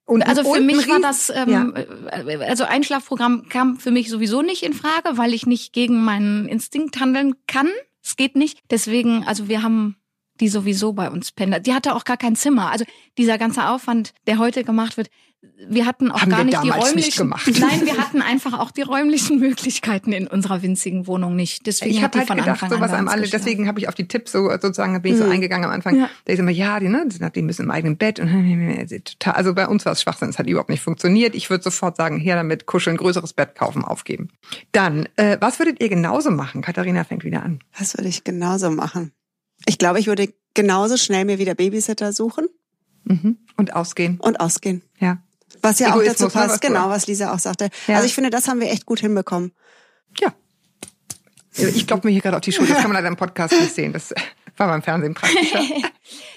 [0.06, 4.42] Und Also für und mich war das, ähm, äh, also Einschlafprogramm kam für mich sowieso
[4.42, 7.68] nicht in Frage, weil ich nicht gegen meinen Instinkt handeln kann.
[8.02, 8.58] Es geht nicht.
[8.70, 9.96] Deswegen, also wir haben
[10.44, 11.66] die sowieso bei uns pendelt.
[11.66, 12.70] Die hatte auch gar kein Zimmer.
[12.70, 12.84] Also
[13.16, 15.08] dieser ganze Aufwand, der heute gemacht wird,
[15.68, 17.06] wir hatten auch Haben gar wir nicht die damals räumlichen.
[17.06, 17.46] nicht gemacht.
[17.60, 21.66] Nein, wir hatten einfach auch die räumlichen Möglichkeiten in unserer winzigen Wohnung nicht.
[21.66, 23.94] Deswegen ich habe die halt von gedacht, Anfang sowas an alle, deswegen habe ich auf
[23.94, 25.98] die Tipps so sozusagen, bin ich so eingegangen am Anfang.
[25.98, 26.10] Ja.
[26.24, 28.28] Da ich immer, ja, die, ne, die müssen im eigenen Bett und
[29.04, 31.34] total, also bei uns war es Schwachsinn, es hat überhaupt nicht funktioniert.
[31.34, 34.28] Ich würde sofort sagen, her damit, kuscheln, größeres Bett kaufen, aufgeben.
[34.72, 36.62] Dann, äh, was würdet ihr genauso machen?
[36.62, 37.60] Katharina fängt wieder an.
[37.78, 39.12] Das würde ich genauso machen.
[39.66, 42.46] Ich glaube, ich würde genauso schnell mir wieder Babysitter suchen
[43.04, 43.38] Mhm.
[43.56, 44.18] Und ausgehen.
[44.20, 44.82] und ausgehen.
[44.98, 45.18] Ja.
[45.62, 47.68] Was ja auch Egoismus, dazu ne, passt, genau, was Lisa auch sagte.
[47.86, 47.96] Ja.
[47.96, 49.52] Also ich finde, das haben wir echt gut hinbekommen.
[50.20, 50.32] Ja.
[51.56, 52.72] Ich glaube mir hier gerade auf die Schulter.
[52.72, 53.92] Das kann man leider im Podcast nicht sehen.
[53.92, 54.12] Das
[54.56, 55.60] war beim Fernsehen praktischer.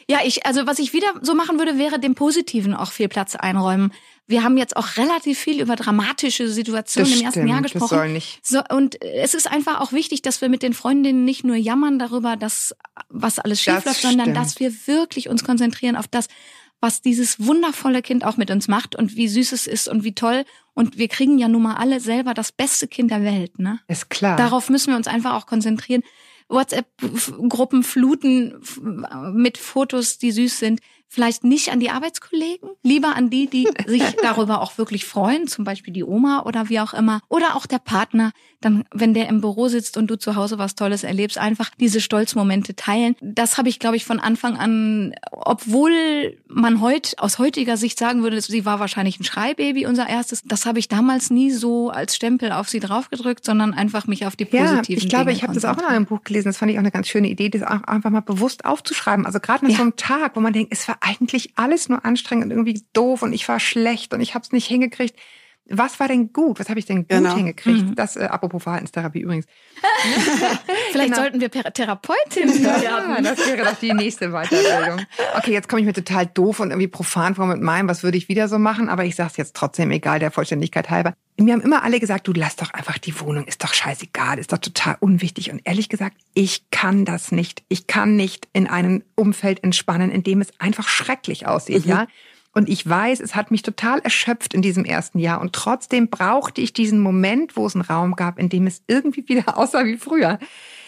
[0.10, 3.36] Ja, ich, also was ich wieder so machen würde, wäre dem Positiven auch viel Platz
[3.36, 3.92] einräumen.
[4.30, 7.72] Wir haben jetzt auch relativ viel über dramatische Situationen Das im ersten stimmt, Jahr das
[7.72, 7.90] gesprochen.
[7.98, 11.44] soll nicht- So, und es ist einfach auch wichtig, dass wir mit den Freundinnen nicht
[11.46, 12.76] nur jammern darüber, dass
[13.10, 16.28] was alles schief Das läuft, sondern dass wir wirklich uns konzentrieren auf das,
[16.82, 20.14] was dieses wundervolle Kind auch mit uns macht und wie süß es ist und wie
[20.14, 20.44] toll.
[20.74, 23.80] Und wir kriegen ja nun mal alle selber das beste Kind der Welt, ne?
[23.88, 24.36] Ist klar.
[24.36, 26.04] Darauf müssen wir uns einfach auch konzentrieren.
[26.50, 28.62] WhatsApp-Gruppen fluten
[29.34, 30.80] mit Fotos, die süß sind.
[31.08, 35.64] Vielleicht nicht an die Arbeitskollegen, lieber an die, die sich darüber auch wirklich freuen, zum
[35.64, 37.22] Beispiel die Oma oder wie auch immer.
[37.30, 38.32] Oder auch der Partner,
[38.62, 42.02] dann, wenn der im Büro sitzt und du zu Hause was Tolles erlebst, einfach diese
[42.02, 43.16] Stolzmomente teilen.
[43.22, 48.24] Das habe ich, glaube ich, von Anfang an, obwohl man heute aus heutiger Sicht sagen
[48.24, 52.16] würde, sie war wahrscheinlich ein Schreibaby, unser erstes, das habe ich damals nie so als
[52.16, 55.44] Stempel auf sie draufgedrückt, sondern einfach mich auf die Ja, positiven ich glaube, Dinge ich
[55.44, 56.50] habe das auch in einem Buch gelesen.
[56.50, 59.26] Das fand ich auch eine ganz schöne Idee, das auch einfach mal bewusst aufzuschreiben.
[59.26, 59.78] Also gerade nach Ja.
[59.78, 63.22] so einem Tag, wo man denkt, es war eigentlich alles nur anstrengend und irgendwie doof
[63.22, 65.16] und ich war schlecht und ich habe es nicht hingekriegt.
[65.70, 66.60] Was war denn gut?
[66.60, 67.36] Was habe ich denn gut Genau.
[67.36, 67.90] hingekriegt?
[67.90, 67.96] Mhm.
[67.96, 69.46] Das äh, apropos Verhaltenstherapie übrigens.
[70.92, 71.16] Vielleicht Genau.
[71.22, 73.24] sollten wir Per- Therapeutin Ja, werden.
[73.24, 75.06] das wäre doch die nächste Weiterbildung.
[75.38, 78.18] Okay, jetzt komme ich mir total doof und irgendwie profan vor mit meinem, was würde
[78.18, 78.90] ich wieder so machen?
[78.90, 81.14] Aber ich sage es jetzt trotzdem, egal der Vollständigkeit halber.
[81.40, 84.52] Mir haben immer alle gesagt, du lass doch einfach die Wohnung, ist doch scheißegal, ist
[84.52, 85.52] doch total unwichtig.
[85.52, 87.64] Und ehrlich gesagt, ich kann das nicht.
[87.70, 92.08] Ich kann nicht in einem Umfeld entspannen, in dem es einfach schrecklich aussieht, ja.
[92.58, 95.40] Und ich weiß, es hat mich total erschöpft in diesem ersten Jahr.
[95.42, 99.24] Und trotzdem brauchte ich diesen Moment, wo es einen Raum gab, in dem es irgendwie
[99.28, 100.40] wieder aussah wie früher.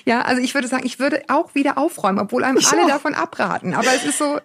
[0.06, 2.88] Ja, also ich würde sagen, ich würde auch wieder aufräumen, obwohl einem alle auch.
[2.88, 3.74] davon abraten.
[3.76, 4.40] Aber es ist so,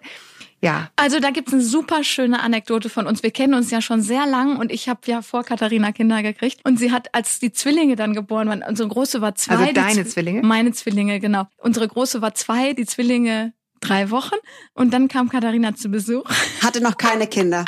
[0.61, 0.89] ja.
[0.95, 3.23] Also da gibt's eine super schöne Anekdote von uns.
[3.23, 6.59] Wir kennen uns ja schon sehr lang und ich habe ja vor Katharina Kinder gekriegt.
[6.63, 9.55] Und sie hat, als die Zwillinge dann geboren waren, unsere Große war zwei.
[9.55, 10.41] Also deine Zwi- Zwillinge?
[10.43, 11.47] Meine Zwillinge, genau.
[11.57, 14.35] Unsere Große war zwei, die Zwillinge drei Wochen.
[14.73, 16.25] Und dann kam Katharina zu Besuch.
[16.61, 17.65] Hatte noch keine Kinder.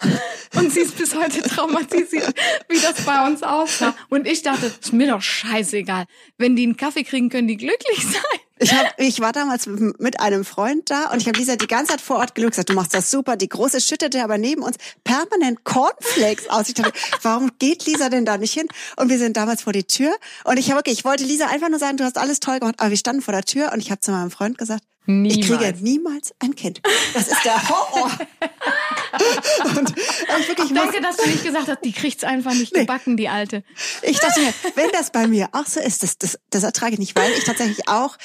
[0.56, 2.34] Und sie ist bis heute traumatisiert,
[2.68, 3.94] wie das bei uns aussah.
[4.08, 6.06] Und ich dachte, ist mir doch scheißegal.
[6.38, 8.40] Wenn die einen Kaffee kriegen, können die glücklich sein.
[8.62, 11.92] Ich, hab, ich war damals mit einem Freund da und ich habe Lisa die ganze
[11.92, 13.36] Zeit vor Ort gelobt, gesagt, du machst das super.
[13.36, 16.68] Die Große schüttete aber neben uns permanent Cornflakes aus.
[16.68, 16.92] Ich dachte,
[17.22, 18.68] warum geht Lisa denn da nicht hin?
[18.96, 21.70] Und wir sind damals vor die Tür und ich habe wirklich, ich wollte Lisa einfach
[21.70, 23.90] nur sagen, du hast alles toll gemacht, aber wir standen vor der Tür und ich
[23.90, 24.84] habe zu meinem Freund gesagt,
[25.24, 25.80] ich kriege Niemals.
[25.80, 26.80] niemals ein Kind.
[27.14, 28.10] Das ist der Horror.
[29.64, 33.28] und, und wirklich, Danke, dass du nicht gesagt hast, die kriegt's einfach nicht gebacken, die
[33.28, 33.64] Alte.
[34.02, 36.98] Ich dachte mir, wenn das bei mir auch so ist, das, das, das ertrage ich
[36.98, 38.16] nicht, weil ich tatsächlich auch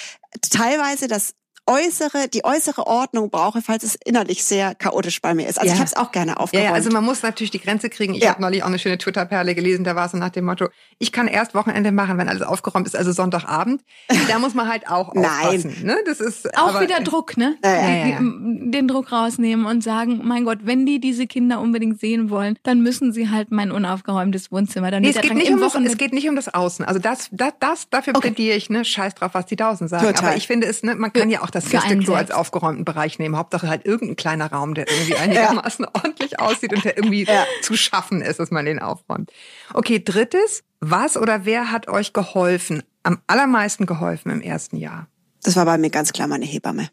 [0.49, 1.35] teilweise das
[1.67, 5.57] äußere, die äußere Ordnung brauche, falls es innerlich sehr chaotisch bei mir ist.
[5.59, 5.73] Also Ja.
[5.73, 6.67] ich habe es auch gerne aufgeräumt.
[6.69, 8.13] ja, also man muss natürlich die Grenze kriegen.
[8.13, 8.29] Ich Ja.
[8.29, 10.67] habe neulich auch eine schöne Twitter-Perle gelesen, da war es so nach dem Motto,
[10.99, 13.81] ich kann erst Wochenende machen, wenn alles aufgeräumt ist, also Sonntagabend.
[14.29, 15.25] Da muss man halt auch Nein.
[15.25, 15.75] aufpassen.
[15.83, 15.97] Ne?
[16.05, 17.55] Das ist Auch aber, wieder Druck, ne?
[17.63, 22.57] Ja, Den Druck rausnehmen und sagen, mein Gott, wenn die diese Kinder unbedingt sehen wollen,
[22.63, 24.91] dann müssen sie halt mein unaufgeräumtes Wohnzimmer.
[24.91, 26.85] Dann Nee, es geht, nicht um das, es geht nicht um das Außen.
[26.85, 28.27] Also das, das, das dafür Okay.
[28.31, 28.83] plädiere ich, ne?
[28.85, 30.05] Scheiß drauf, was die Tausend sagen.
[30.05, 30.29] Total.
[30.29, 32.85] Aber ich finde es, ne, man kann ja auch das für einen Gästeklo als aufgeräumten
[32.85, 33.37] Bereich nehmen.
[33.37, 37.45] Hauptsache halt irgendein kleiner Raum, der irgendwie einigermaßen ordentlich aussieht und der irgendwie Ja.
[37.61, 39.31] zu schaffen ist, dass man den aufräumt.
[39.73, 40.63] Okay, drittes.
[40.81, 45.07] Was oder wer hat euch geholfen, am allermeisten geholfen im ersten Jahr?
[45.43, 46.89] das war bei mir ganz klar meine Hebamme.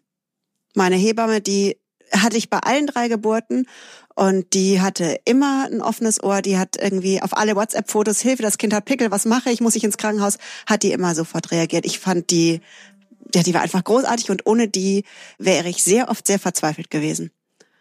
[0.74, 1.78] Meine Hebamme, die
[2.12, 3.66] hatte ich bei allen drei Geburten
[4.14, 6.42] und die hatte immer ein offenes Ohr.
[6.42, 9.74] Die hat irgendwie auf alle WhatsApp-Fotos Hilfe, das Kind hat Pickel, was mache ich, muss
[9.76, 10.36] ich ins Krankenhaus,
[10.66, 11.86] hat die immer sofort reagiert.
[11.86, 12.60] Ich fand die,
[13.34, 15.04] ja, die war einfach großartig und ohne die
[15.38, 17.30] wäre ich sehr oft sehr verzweifelt gewesen.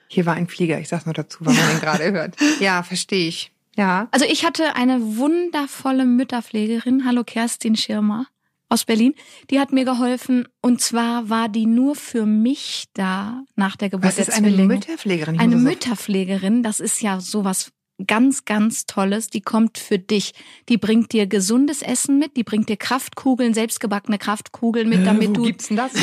[0.08, 2.36] Hier war ein Flieger, ich sag's nur dazu, weil man den gerade hört.
[2.60, 3.52] Ja, verstehe ich.
[3.78, 4.08] Ja.
[4.12, 8.28] Also ich hatte eine wundervolle Mütterpflegerin, hallo Kerstin Schirmer
[8.68, 9.16] aus Berlin,
[9.50, 14.06] die hat mir geholfen und zwar war die nur für mich da nach der Geburt
[14.12, 14.76] Was ist der eine Zwillinge.
[14.76, 15.40] Mütterpflegerin?
[15.40, 17.72] Eine muss so- Mütterpflegerin, das ist ja sowas
[18.08, 19.28] ganz, ganz Tolles.
[19.28, 20.34] Die kommt für dich.
[20.70, 25.30] Die bringt dir gesundes Essen mit, die bringt dir Kraftkugeln, selbstgebackene Kraftkugeln mit, Äh, damit
[25.30, 25.54] wo du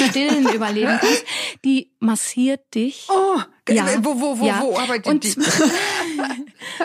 [0.09, 1.25] stillen überleben kannst.
[1.65, 3.07] Die massiert dich.
[3.09, 3.87] Oh, Ja.
[4.05, 4.61] wo, wo, wo, Ja.
[4.63, 5.35] wo arbeitet Und die?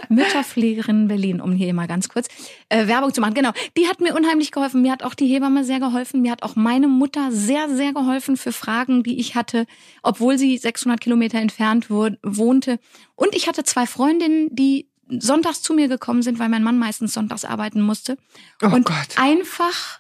[0.10, 2.28] Mütterpflegerin Berlin, um hier mal ganz kurz
[2.70, 3.34] äh, Werbung zu machen.
[3.34, 4.82] Genau, die hat mir unheimlich geholfen.
[4.82, 6.22] Mir hat auch die Hebamme sehr geholfen.
[6.22, 9.66] Mir hat auch meine Mutter sehr, sehr geholfen für Fragen, die ich hatte,
[10.02, 12.80] obwohl sie 600 Kilometer entfernt wo wohnte.
[13.16, 17.14] Und ich hatte zwei Freundinnen, die sonntags zu mir gekommen sind, weil mein Mann meistens
[17.14, 18.18] sonntags arbeiten musste.
[18.62, 18.96] Oh und Gott.
[19.18, 20.00] einfach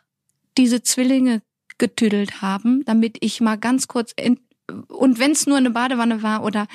[0.57, 1.41] diese Zwillinge
[1.77, 4.39] getüdelt haben, damit ich mal ganz kurz in,
[4.87, 6.67] und wenn es nur eine Badewanne war oder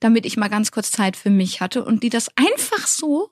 [0.00, 3.30] damit ich mal ganz kurz Zeit für mich hatte und die das einfach so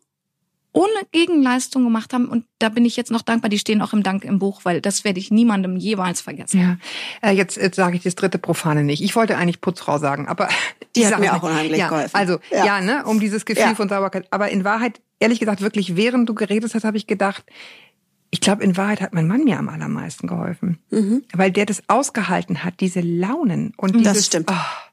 [0.73, 2.27] ohne Gegenleistung gemacht haben.
[2.29, 3.49] Und da bin ich jetzt noch dankbar.
[3.49, 6.61] Die stehen auch im Dank im Buch, weil das werde ich niemandem jeweils vergessen.
[6.61, 9.03] Ja, äh, jetzt, jetzt sage ich das dritte Profane nicht.
[9.03, 10.49] Ich wollte eigentlich Putzfrau sagen, aber
[10.95, 12.15] Die hat Sache- mir auch unheimlich ja, geholfen.
[12.15, 12.65] Also ja.
[12.65, 12.81] Ja.
[12.81, 13.75] ne, um dieses Gefühl Ja.
[13.75, 14.29] von Sauberkeit.
[14.31, 17.43] Aber in Wahrheit, ehrlich gesagt, wirklich, während du geredet hast, habe ich gedacht,
[18.31, 20.79] ich glaube, in Wahrheit hat mein Mann mir am allermeisten geholfen,
[21.33, 24.15] weil der das ausgehalten hat, diese Launen und dieses, Mhm.
[24.15, 24.51] Das stimmt.
[24.51, 24.90] Oh,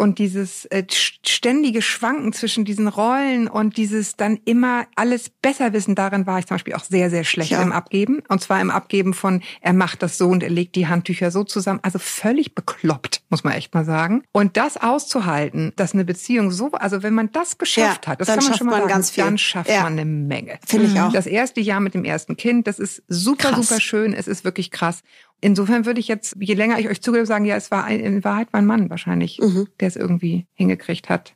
[0.00, 5.72] und dieses äh, st- ständige Schwanken zwischen diesen Rollen und dieses dann immer alles besser
[5.74, 7.60] wissen, darin war ich zum Beispiel auch sehr, sehr schlecht Ja.
[7.62, 8.22] im Abgeben.
[8.28, 11.44] Und zwar im Abgeben von, er macht das so und er legt die Handtücher so
[11.44, 11.80] zusammen.
[11.82, 14.22] Also völlig bekloppt, muss man echt mal sagen.
[14.32, 18.28] Und das auszuhalten, dass eine Beziehung so, also wenn man das geschafft Ja, hat, das
[18.28, 19.24] kann man schon mal man sagen, ganz viel.
[19.24, 19.82] dann schafft Ja.
[19.82, 20.58] man eine Menge.
[20.66, 21.12] Finde ich auch.
[21.12, 23.68] Das erste Jahr mit dem ersten Kind, das ist super, Krass.
[23.68, 24.14] super schön.
[24.14, 25.02] Es ist wirklich krass.
[25.40, 28.24] Insofern würde ich jetzt, je länger ich euch zugehört, sagen, ja, es war ein- in
[28.24, 29.68] Wahrheit mein Mann wahrscheinlich, Mhm.
[29.80, 31.34] der es irgendwie hingekriegt hat.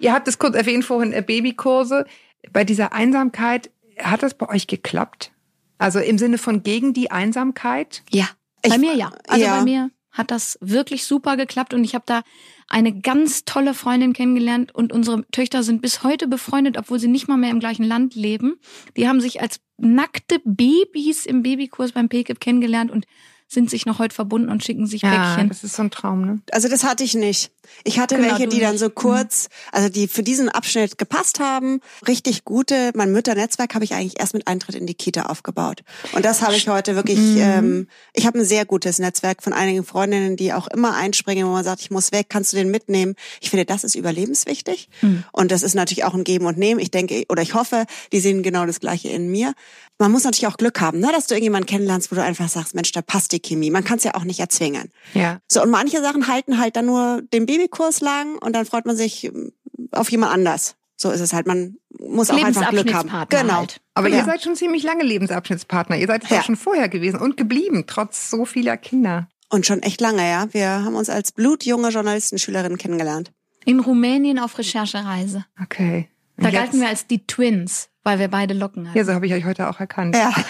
[0.00, 2.04] Ihr habt es kurz erwähnt vorhin, äh, Babykurse.
[2.52, 5.32] Bei dieser Einsamkeit, hat das bei euch geklappt?
[5.78, 8.02] Also im Sinne von gegen die Einsamkeit?
[8.10, 8.28] Ja,
[8.64, 9.12] Ich- bei mir ja.
[9.28, 9.56] Also ja.
[9.58, 12.22] bei mir hat das wirklich super geklappt und ich habe da
[12.68, 17.28] eine ganz tolle Freundin kennengelernt und unsere Töchter sind bis heute befreundet, obwohl sie nicht
[17.28, 18.56] mal mehr im gleichen Land leben.
[18.96, 23.06] Die haben sich als nackte Babys im Babykurs beim PKIP kennengelernt und
[23.48, 25.48] sind sich noch heute verbunden und schicken sich Päckchen.
[25.48, 26.40] das ist so ein Traum, ne?
[26.52, 27.50] Also das hatte ich nicht.
[27.84, 31.80] Ich hatte Genau, welche, die dann so kurz, also die für diesen Abschnitt gepasst haben.
[32.06, 32.90] Richtig gute.
[32.94, 35.82] Mein Mütternetzwerk habe ich eigentlich erst mit Eintritt in die Kita aufgebaut.
[36.12, 37.18] Und das habe ich heute wirklich.
[37.18, 37.38] Mhm.
[37.38, 41.52] Ähm, ich habe ein sehr gutes Netzwerk von einigen Freundinnen, die auch immer einspringen, wo
[41.52, 43.14] man sagt, ich muss weg, kannst du den mitnehmen?
[43.40, 44.88] Ich finde, das ist überlebenswichtig.
[45.00, 45.24] Mhm.
[45.32, 46.80] Und das ist natürlich auch ein Geben und Nehmen.
[46.80, 49.54] Ich denke oder ich hoffe, die sehen genau das Gleiche in mir.
[50.00, 52.72] Man muss natürlich auch Glück haben, ne, dass du irgendjemanden kennenlernst, wo du einfach sagst,
[52.76, 53.70] Mensch, da passt die Chemie.
[53.70, 54.90] Man kann es ja auch nicht erzwingen.
[55.14, 55.40] Ja.
[55.48, 58.96] So, und manche Sachen halten halt dann nur den Babykurs lang und dann freut man
[58.96, 59.52] sich ähm,
[59.92, 60.76] auf jemand anders.
[60.96, 61.46] So ist es halt.
[61.46, 63.06] Man muss auch einfach Glück haben.
[63.08, 63.54] Lebensabschnittspartner Genau.
[63.58, 63.80] halt.
[63.94, 64.16] Aber Ja.
[64.18, 65.96] ihr seid schon ziemlich lange Lebensabschnittspartner.
[65.96, 66.40] Ihr seid es Ja.
[66.40, 69.28] auch schon vorher gewesen und geblieben, trotz so vieler Kinder.
[69.50, 70.48] Und schon echt lange, ja.
[70.52, 73.32] Wir haben uns als blutjunge Journalistenschülerinnen kennengelernt.
[73.64, 75.44] In Rumänien auf Recherchereise.
[75.62, 76.08] Okay.
[76.38, 78.96] Da jetzt- galten wir als die Twins, weil wir beide Locken hatten.
[78.98, 80.16] Ja, so habe ich euch heute auch erkannt.
[80.16, 80.32] Ja.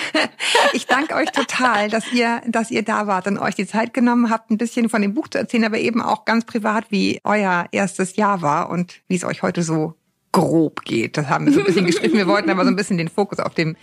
[0.74, 4.28] Ich danke euch total, dass ihr, dass ihr da wart und euch die Zeit genommen
[4.28, 7.66] habt, ein bisschen von dem Buch zu erzählen, aber eben auch ganz privat, wie euer
[7.72, 9.94] erstes Jahr war und wie es euch heute so
[10.30, 11.16] grob geht.
[11.16, 12.18] Das haben wir so ein bisschen gestrichen.
[12.18, 13.76] Wir wollten aber so ein bisschen den Fokus auf dem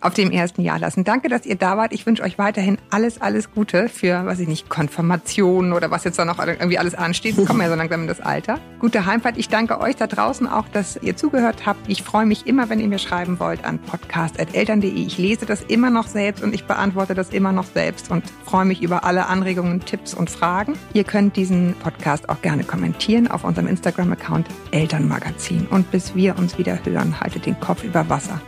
[0.00, 1.04] auf dem ersten Jahr lassen.
[1.04, 1.92] Danke, dass ihr da wart.
[1.92, 6.18] Ich wünsche euch weiterhin alles, alles Gute für, weiß ich nicht, Konfirmation oder was jetzt
[6.18, 7.36] da noch irgendwie alles ansteht.
[7.36, 8.58] Wir kommen ja so langsam in das Alter.
[8.78, 9.36] Gute Heimfahrt.
[9.38, 11.80] Ich danke euch da draußen auch, dass ihr zugehört habt.
[11.88, 14.90] Ich freue mich immer, wenn ihr mir schreiben wollt an podcast.eltern.de.
[14.90, 18.64] Ich lese das immer noch selbst und ich beantworte das immer noch selbst und freue
[18.64, 20.74] mich über alle Anregungen, Tipps und Fragen.
[20.92, 25.66] Ihr könnt diesen Podcast auch gerne kommentieren auf unserem Instagram-Account Elternmagazin.
[25.70, 28.40] Und bis wir uns wieder hören, haltet den Kopf über Wasser.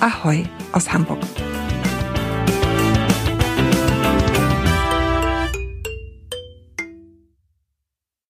[0.00, 1.20] Ahoi aus Hamburg.